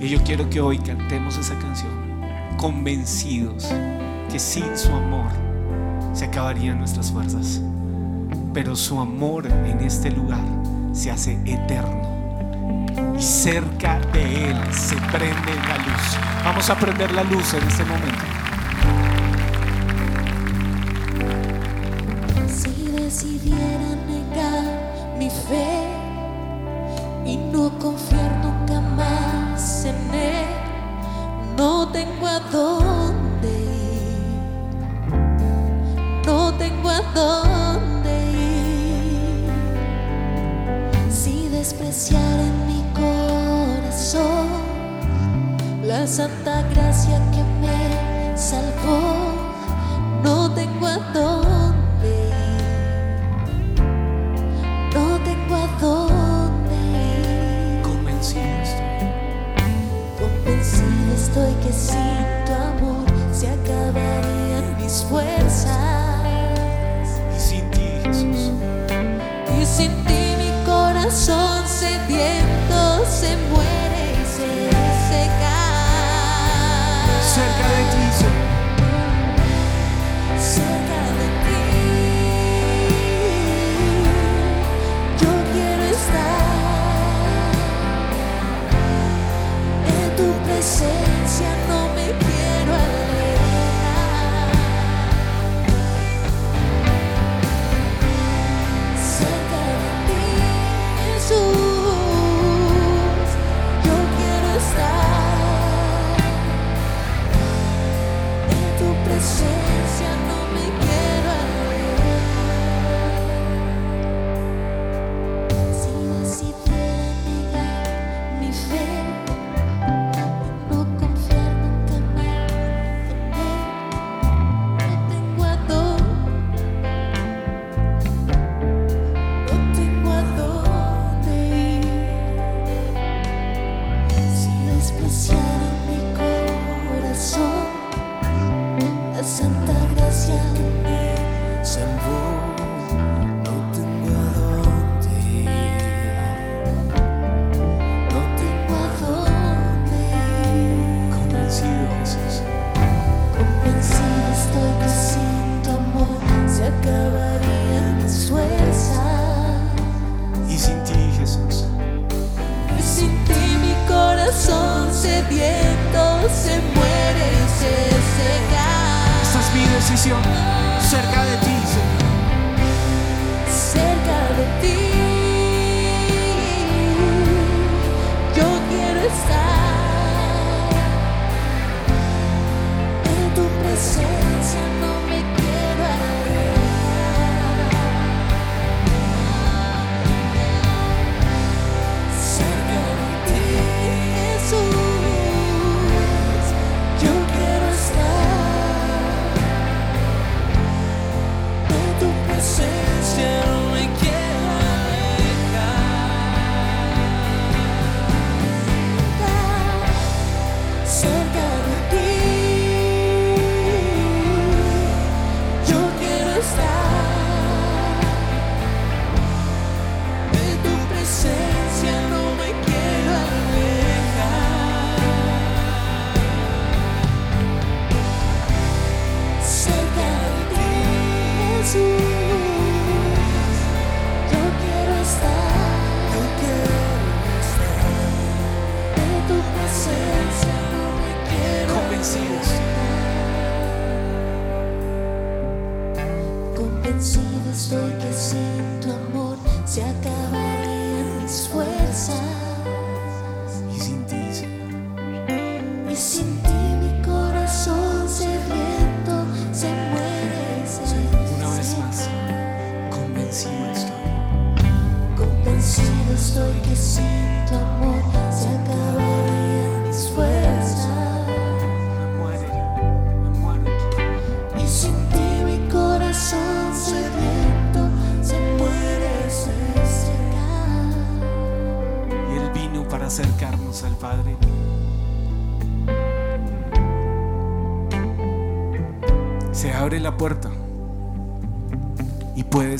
Y 0.00 0.08
yo 0.08 0.22
quiero 0.22 0.50
que 0.50 0.60
hoy 0.60 0.78
cantemos 0.80 1.38
esa 1.38 1.58
canción 1.58 2.04
convencidos 2.58 3.66
que 4.30 4.38
sin 4.38 4.76
su 4.76 4.92
amor 4.92 5.45
se 6.16 6.24
acabarían 6.24 6.78
nuestras 6.78 7.12
fuerzas. 7.12 7.60
Pero 8.54 8.74
su 8.74 8.98
amor 8.98 9.46
en 9.46 9.80
este 9.80 10.10
lugar 10.10 10.40
se 10.92 11.10
hace 11.10 11.34
eterno. 11.44 12.16
Y 13.18 13.22
cerca 13.22 14.00
de 14.14 14.50
Él 14.50 14.56
se 14.72 14.96
prende 14.96 15.54
la 15.68 15.76
luz. 15.76 16.16
Vamos 16.42 16.70
a 16.70 16.78
prender 16.78 17.12
la 17.12 17.22
luz 17.22 17.52
en 17.52 17.68
este 17.68 17.84
momento. 17.84 18.24
Si 22.48 22.90
decidiera 22.92 23.94
negar 24.08 25.16
mi 25.18 25.28
fe 25.28 25.84
y 27.26 27.36
no 27.36 27.78
confiar 27.78 28.45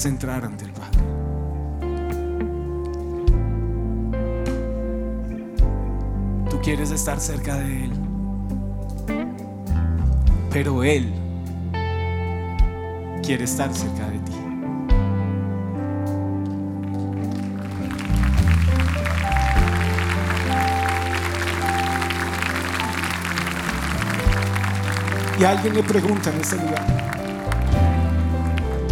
entrar 0.08 0.44
ante 0.44 0.64
el 0.64 0.72
Padre. 0.72 0.98
Tú 6.50 6.60
quieres 6.62 6.90
estar 6.90 7.20
cerca 7.20 7.56
de 7.56 7.84
Él, 7.84 7.92
pero 10.50 10.84
Él 10.84 11.12
quiere 13.22 13.44
estar 13.44 13.72
cerca 13.74 14.08
de 14.08 14.18
ti. 14.20 14.32
Y 25.38 25.44
alguien 25.44 25.74
le 25.74 25.82
pregunta 25.82 26.30
en 26.30 26.40
este 26.40 26.56
lugar, 26.56 26.86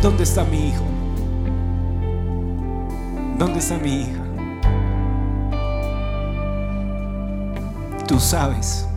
¿dónde 0.03 0.25
está 0.25 0.45
mi 0.45 0.69
hijo? 0.69 0.94
¿Dónde 3.45 3.59
está 3.59 3.77
mi 3.77 4.01
hija? 4.01 4.23
Tú 8.09 8.19
sabes 8.19 8.89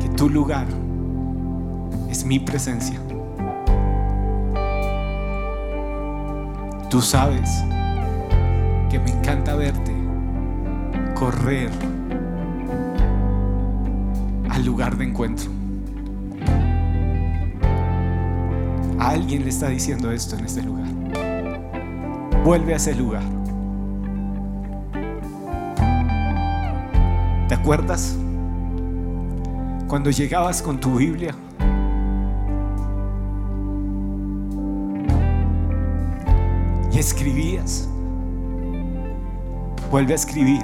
que 0.00 0.08
tu 0.16 0.28
lugar 0.28 0.66
es 2.10 2.24
mi 2.24 2.40
presencia. 2.40 2.98
Tú 6.90 7.00
sabes 7.00 7.62
que 8.90 8.98
me 8.98 9.10
encanta 9.12 9.54
verte 9.54 9.94
correr 11.14 11.70
al 14.50 14.64
lugar 14.64 14.96
de 14.96 15.04
encuentro. 15.04 15.52
A 18.98 19.10
alguien 19.10 19.44
le 19.44 19.50
está 19.50 19.68
diciendo 19.68 20.10
esto 20.10 20.36
en 20.36 20.46
este 20.46 20.62
lugar. 20.64 21.03
Vuelve 22.44 22.74
a 22.74 22.76
ese 22.76 22.94
lugar. 22.94 23.22
¿Te 27.48 27.54
acuerdas? 27.54 28.18
Cuando 29.88 30.10
llegabas 30.10 30.60
con 30.60 30.78
tu 30.78 30.96
Biblia 30.96 31.34
y 36.92 36.98
escribías. 36.98 37.88
Vuelve 39.90 40.12
a 40.12 40.16
escribir. 40.16 40.62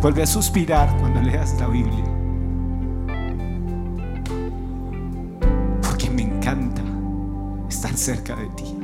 Vuelve 0.00 0.22
a 0.22 0.26
suspirar 0.26 0.96
cuando 0.98 1.20
leas 1.20 1.60
la 1.60 1.66
Biblia. 1.66 2.19
Cerca 8.14 8.34
de 8.34 8.48
ti. 8.56 8.76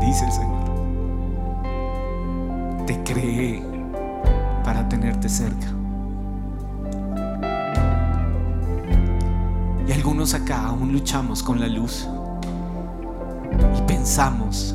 Dice 0.00 0.24
el 0.24 0.32
Señor. 0.32 0.64
Te 2.86 3.00
creé 3.04 3.62
para 4.64 4.88
tenerte 4.88 5.28
cerca. 5.28 5.68
Y 9.86 9.92
algunos 9.92 10.34
acá 10.34 10.66
aún 10.66 10.90
luchamos 10.90 11.40
con 11.40 11.60
la 11.60 11.68
luz. 11.68 12.08
Y 13.78 13.82
pensamos 13.82 14.74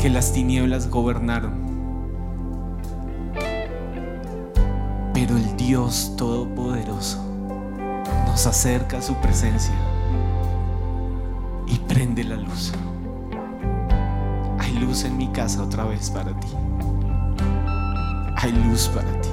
que 0.00 0.10
las 0.10 0.32
tinieblas 0.32 0.90
gobernaron. 0.90 1.52
Pero 5.14 5.36
el 5.36 5.56
Dios 5.56 6.14
Todopoderoso 6.16 6.79
acerca 8.46 8.98
a 8.98 9.02
su 9.02 9.14
presencia 9.16 9.74
y 11.66 11.78
prende 11.78 12.24
la 12.24 12.36
luz. 12.36 12.72
Hay 14.58 14.72
luz 14.78 15.04
en 15.04 15.16
mi 15.16 15.28
casa 15.28 15.62
otra 15.62 15.84
vez 15.84 16.10
para 16.10 16.32
ti. 16.38 16.48
Hay 18.36 18.52
luz 18.52 18.88
para 18.88 19.20
ti. 19.20 19.28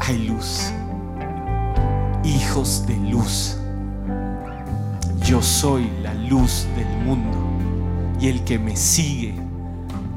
Hay 0.00 0.26
luz. 0.26 0.72
Hijos 2.24 2.86
de 2.86 2.96
luz. 2.96 3.58
Yo 5.24 5.40
soy 5.40 5.90
la 6.02 6.14
luz 6.14 6.66
del 6.76 7.04
mundo 7.04 7.38
y 8.20 8.28
el 8.28 8.44
que 8.44 8.58
me 8.58 8.76
sigue 8.76 9.34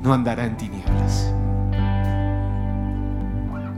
no 0.03 0.13
andará 0.13 0.45
en 0.45 0.57
tinieblas. 0.57 1.33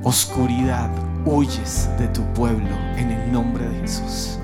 Oscuridad, 0.03 0.89
huyes 1.27 1.89
de 1.99 2.07
tu 2.07 2.23
pueblo 2.33 2.69
en 2.95 3.11
el 3.11 3.31
nombre 3.31 3.67
de 3.67 3.81
Jesús. 3.81 4.39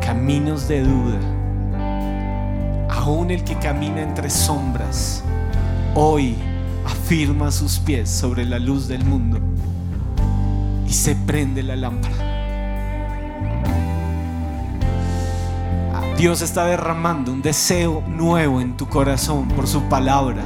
Caminos 0.00 0.66
de 0.66 0.82
duda, 0.82 1.20
aún 2.88 3.30
el 3.30 3.44
que 3.44 3.56
camina 3.56 4.02
entre 4.02 4.28
sombras, 4.30 5.22
hoy 5.94 6.34
afirma 6.84 7.52
sus 7.52 7.78
pies 7.78 8.10
sobre 8.10 8.44
la 8.44 8.58
luz 8.58 8.88
del 8.88 9.04
mundo 9.04 9.38
y 10.88 10.92
se 10.92 11.14
prende 11.14 11.62
la 11.62 11.76
lámpara. 11.76 12.16
Dios 16.18 16.42
está 16.42 16.66
derramando 16.66 17.32
un 17.32 17.42
deseo 17.42 18.02
nuevo 18.08 18.60
en 18.60 18.76
tu 18.76 18.88
corazón 18.88 19.46
por 19.48 19.68
su 19.68 19.82
palabra. 19.84 20.42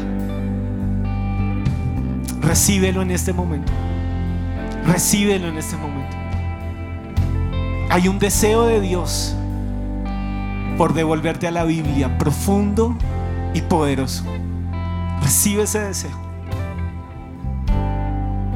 Recíbelo 2.42 3.00
en 3.00 3.10
este 3.10 3.32
momento. 3.32 3.72
Recíbelo 4.86 5.48
en 5.48 5.56
este 5.56 5.76
momento. 5.76 6.16
Hay 7.90 8.08
un 8.08 8.18
deseo 8.18 8.66
de 8.66 8.80
Dios 8.80 9.34
por 10.76 10.92
devolverte 10.92 11.46
a 11.46 11.50
la 11.50 11.64
Biblia 11.64 12.18
profundo 12.18 12.94
y 13.54 13.62
poderoso. 13.62 14.24
Recibe 15.22 15.62
ese 15.62 15.80
deseo. 15.80 16.24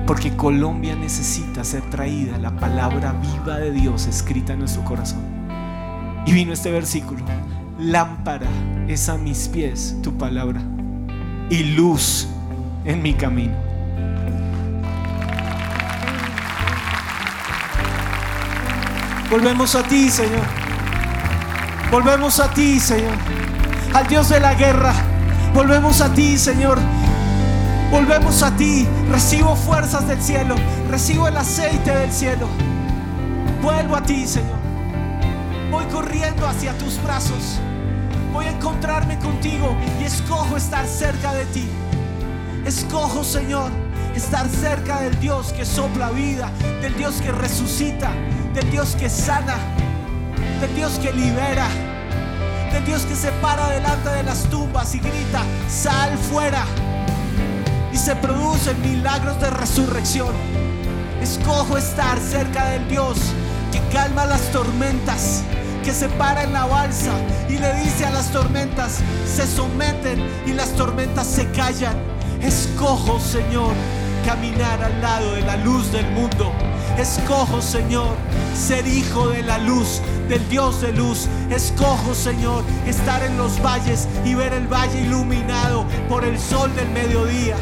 Porque 0.06 0.36
Colombia 0.36 0.96
necesita 0.96 1.64
ser 1.64 1.82
traída 1.90 2.36
la 2.38 2.50
palabra 2.50 3.12
viva 3.12 3.58
de 3.58 3.70
Dios 3.70 4.06
escrita 4.06 4.52
en 4.52 4.60
nuestro 4.60 4.84
corazón. 4.84 5.20
Y 6.26 6.32
vino 6.32 6.52
este 6.52 6.70
versículo. 6.70 7.24
Lámpara 7.78 8.48
es 8.86 9.08
a 9.08 9.16
mis 9.16 9.48
pies 9.48 9.96
tu 10.02 10.18
palabra 10.18 10.60
y 11.48 11.62
luz 11.74 12.28
en 12.84 13.02
mi 13.02 13.14
camino. 13.14 13.67
Volvemos 19.30 19.74
a 19.74 19.82
ti, 19.82 20.08
Señor. 20.08 20.46
Volvemos 21.90 22.40
a 22.40 22.48
ti, 22.48 22.80
Señor. 22.80 23.12
Al 23.92 24.06
Dios 24.06 24.30
de 24.30 24.40
la 24.40 24.54
guerra. 24.54 24.94
Volvemos 25.52 26.00
a 26.00 26.12
ti, 26.14 26.38
Señor. 26.38 26.78
Volvemos 27.90 28.42
a 28.42 28.56
ti. 28.56 28.88
Recibo 29.10 29.54
fuerzas 29.54 30.08
del 30.08 30.22
cielo. 30.22 30.54
Recibo 30.90 31.28
el 31.28 31.36
aceite 31.36 31.94
del 31.94 32.10
cielo. 32.10 32.48
Vuelvo 33.62 33.96
a 33.96 34.02
ti, 34.02 34.26
Señor. 34.26 34.56
Voy 35.70 35.84
corriendo 35.86 36.46
hacia 36.46 36.72
tus 36.78 37.02
brazos. 37.02 37.58
Voy 38.32 38.46
a 38.46 38.52
encontrarme 38.52 39.18
contigo 39.18 39.76
y 40.00 40.04
escojo 40.04 40.56
estar 40.56 40.86
cerca 40.86 41.34
de 41.34 41.44
ti. 41.46 41.68
Escojo, 42.64 43.22
Señor, 43.24 43.70
estar 44.14 44.48
cerca 44.48 45.00
del 45.00 45.18
Dios 45.20 45.52
que 45.52 45.66
sopla 45.66 46.10
vida, 46.10 46.50
del 46.80 46.94
Dios 46.96 47.20
que 47.20 47.30
resucita, 47.30 48.10
del 48.54 48.70
Dios 48.70 48.96
que 48.98 49.08
sana, 49.08 49.56
del 50.60 50.74
Dios 50.74 50.98
que 50.98 51.12
libera, 51.12 51.68
del 52.72 52.84
Dios 52.84 53.02
que 53.02 53.14
se 53.14 53.30
para 53.42 53.68
delante 53.70 54.08
de 54.10 54.22
las 54.22 54.44
tumbas 54.44 54.94
y 54.94 54.98
grita, 54.98 55.42
sal 55.68 56.16
fuera. 56.16 56.64
Y 57.92 57.96
se 57.96 58.14
producen 58.16 58.80
milagros 58.82 59.40
de 59.40 59.50
resurrección. 59.50 60.34
Escojo 61.22 61.76
estar 61.76 62.18
cerca 62.20 62.66
del 62.70 62.88
Dios 62.88 63.18
que 63.72 63.80
calma 63.92 64.24
las 64.24 64.42
tormentas 64.52 65.42
que 65.84 65.92
se 65.92 66.08
para 66.10 66.42
en 66.42 66.52
la 66.52 66.66
balsa 66.66 67.12
y 67.48 67.56
le 67.56 67.72
dice 67.76 68.04
a 68.04 68.10
las 68.10 68.30
tormentas, 68.30 68.98
se 69.26 69.46
someten 69.46 70.22
y 70.46 70.52
las 70.52 70.70
tormentas 70.72 71.26
se 71.26 71.50
callan. 71.52 71.96
Escojo, 72.42 73.18
Señor, 73.18 73.72
caminar 74.24 74.82
al 74.82 75.00
lado 75.00 75.32
de 75.32 75.40
la 75.42 75.56
luz 75.56 75.90
del 75.90 76.06
mundo. 76.10 76.52
Escojo, 76.98 77.62
Señor, 77.62 78.16
ser 78.54 78.84
hijo 78.88 79.28
de 79.28 79.44
la 79.44 79.58
luz, 79.58 80.02
del 80.28 80.46
Dios 80.48 80.80
de 80.80 80.92
luz. 80.92 81.28
Escojo, 81.48 82.12
Señor, 82.12 82.64
estar 82.88 83.22
en 83.22 83.38
los 83.38 83.62
valles 83.62 84.08
y 84.24 84.34
ver 84.34 84.52
el 84.52 84.66
valle 84.66 85.02
iluminado 85.02 85.86
por 86.08 86.24
el 86.24 86.36
sol 86.40 86.74
del 86.74 86.88
mediodía. 86.90 87.54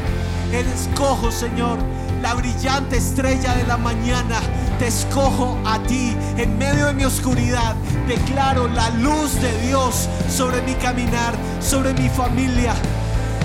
Escojo, 0.52 1.30
Señor, 1.30 1.78
la 2.22 2.32
brillante 2.32 2.96
estrella 2.96 3.54
de 3.54 3.64
la 3.64 3.76
mañana. 3.76 4.40
Te 4.78 4.86
escojo 4.86 5.58
a 5.66 5.80
ti 5.80 6.16
en 6.38 6.56
medio 6.56 6.86
de 6.86 6.94
mi 6.94 7.04
oscuridad. 7.04 7.74
Declaro 8.08 8.68
la 8.68 8.88
luz 8.88 9.34
de 9.42 9.52
Dios 9.66 10.08
sobre 10.30 10.62
mi 10.62 10.72
caminar, 10.76 11.34
sobre 11.60 11.92
mi 11.92 12.08
familia. 12.08 12.74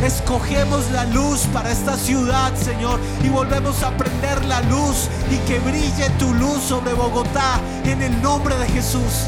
Escogemos 0.03 0.89
la 0.91 1.05
luz 1.05 1.41
para 1.53 1.71
esta 1.71 1.95
ciudad, 1.95 2.53
Señor, 2.55 2.99
y 3.23 3.29
volvemos 3.29 3.83
a 3.83 3.91
prender 3.91 4.43
la 4.45 4.61
luz 4.61 5.07
y 5.29 5.37
que 5.47 5.59
brille 5.59 6.09
tu 6.17 6.33
luz 6.33 6.63
sobre 6.63 6.93
Bogotá 6.93 7.59
en 7.85 8.01
el 8.01 8.21
nombre 8.21 8.57
de 8.57 8.67
Jesús. 8.67 9.27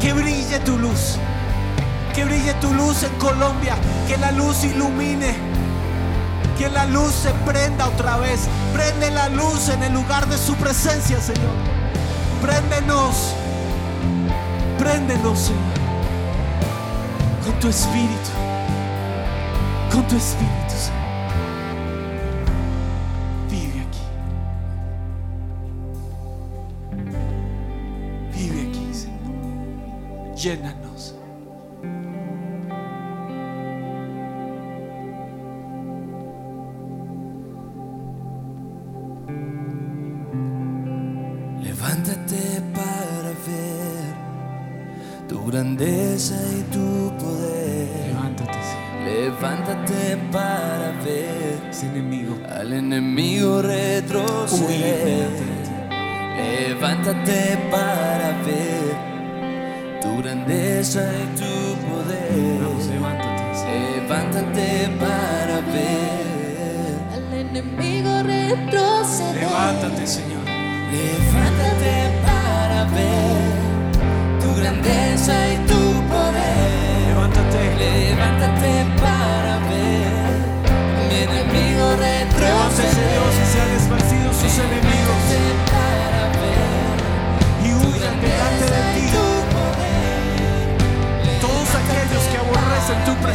Que 0.00 0.12
brille 0.12 0.58
tu 0.60 0.76
luz. 0.78 1.16
Que 2.14 2.24
brille 2.24 2.54
tu 2.54 2.74
luz 2.74 3.04
en 3.04 3.12
Colombia. 3.18 3.76
Que 4.08 4.16
la 4.16 4.32
luz 4.32 4.64
ilumine 4.64 5.50
que 6.60 6.68
la 6.68 6.84
luz 6.84 7.14
se 7.14 7.30
prenda 7.50 7.88
otra 7.88 8.18
vez. 8.18 8.40
Prende 8.74 9.10
la 9.10 9.30
luz 9.30 9.70
en 9.70 9.82
el 9.82 9.94
lugar 9.94 10.28
de 10.28 10.36
su 10.36 10.54
presencia, 10.56 11.18
Señor. 11.18 11.54
Préndenos. 12.42 13.34
Préndenos, 14.78 15.38
Señor. 15.38 15.60
Con 17.46 17.58
tu 17.60 17.68
espíritu. 17.68 18.39
Con 19.90 20.06
tu 20.06 20.16
espíritu, 20.16 20.74
Señor. 20.76 21.00
Vive 23.50 23.80
aquí. 23.80 24.04
Vive 28.32 28.60
aquí, 28.68 28.94
Señor. 28.94 30.34
Llénanos. 30.36 30.89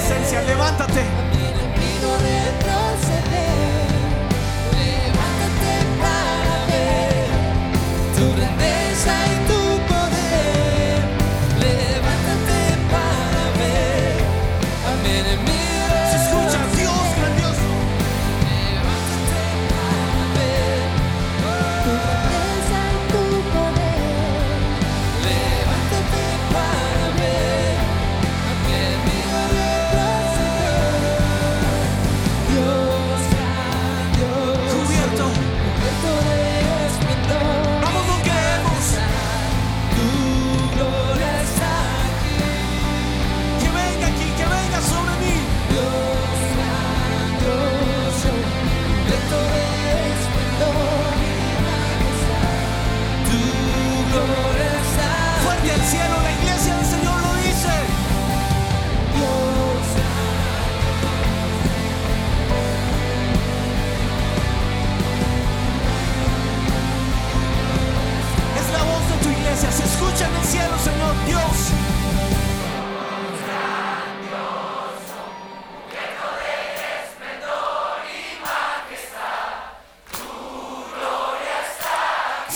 Presencia, 0.05 0.41
levántate. 0.43 1.24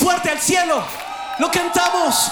fuerte 0.09 0.31
al 0.31 0.39
cielo. 0.39 0.83
Lo 1.37 1.51
cantamos. 1.51 2.31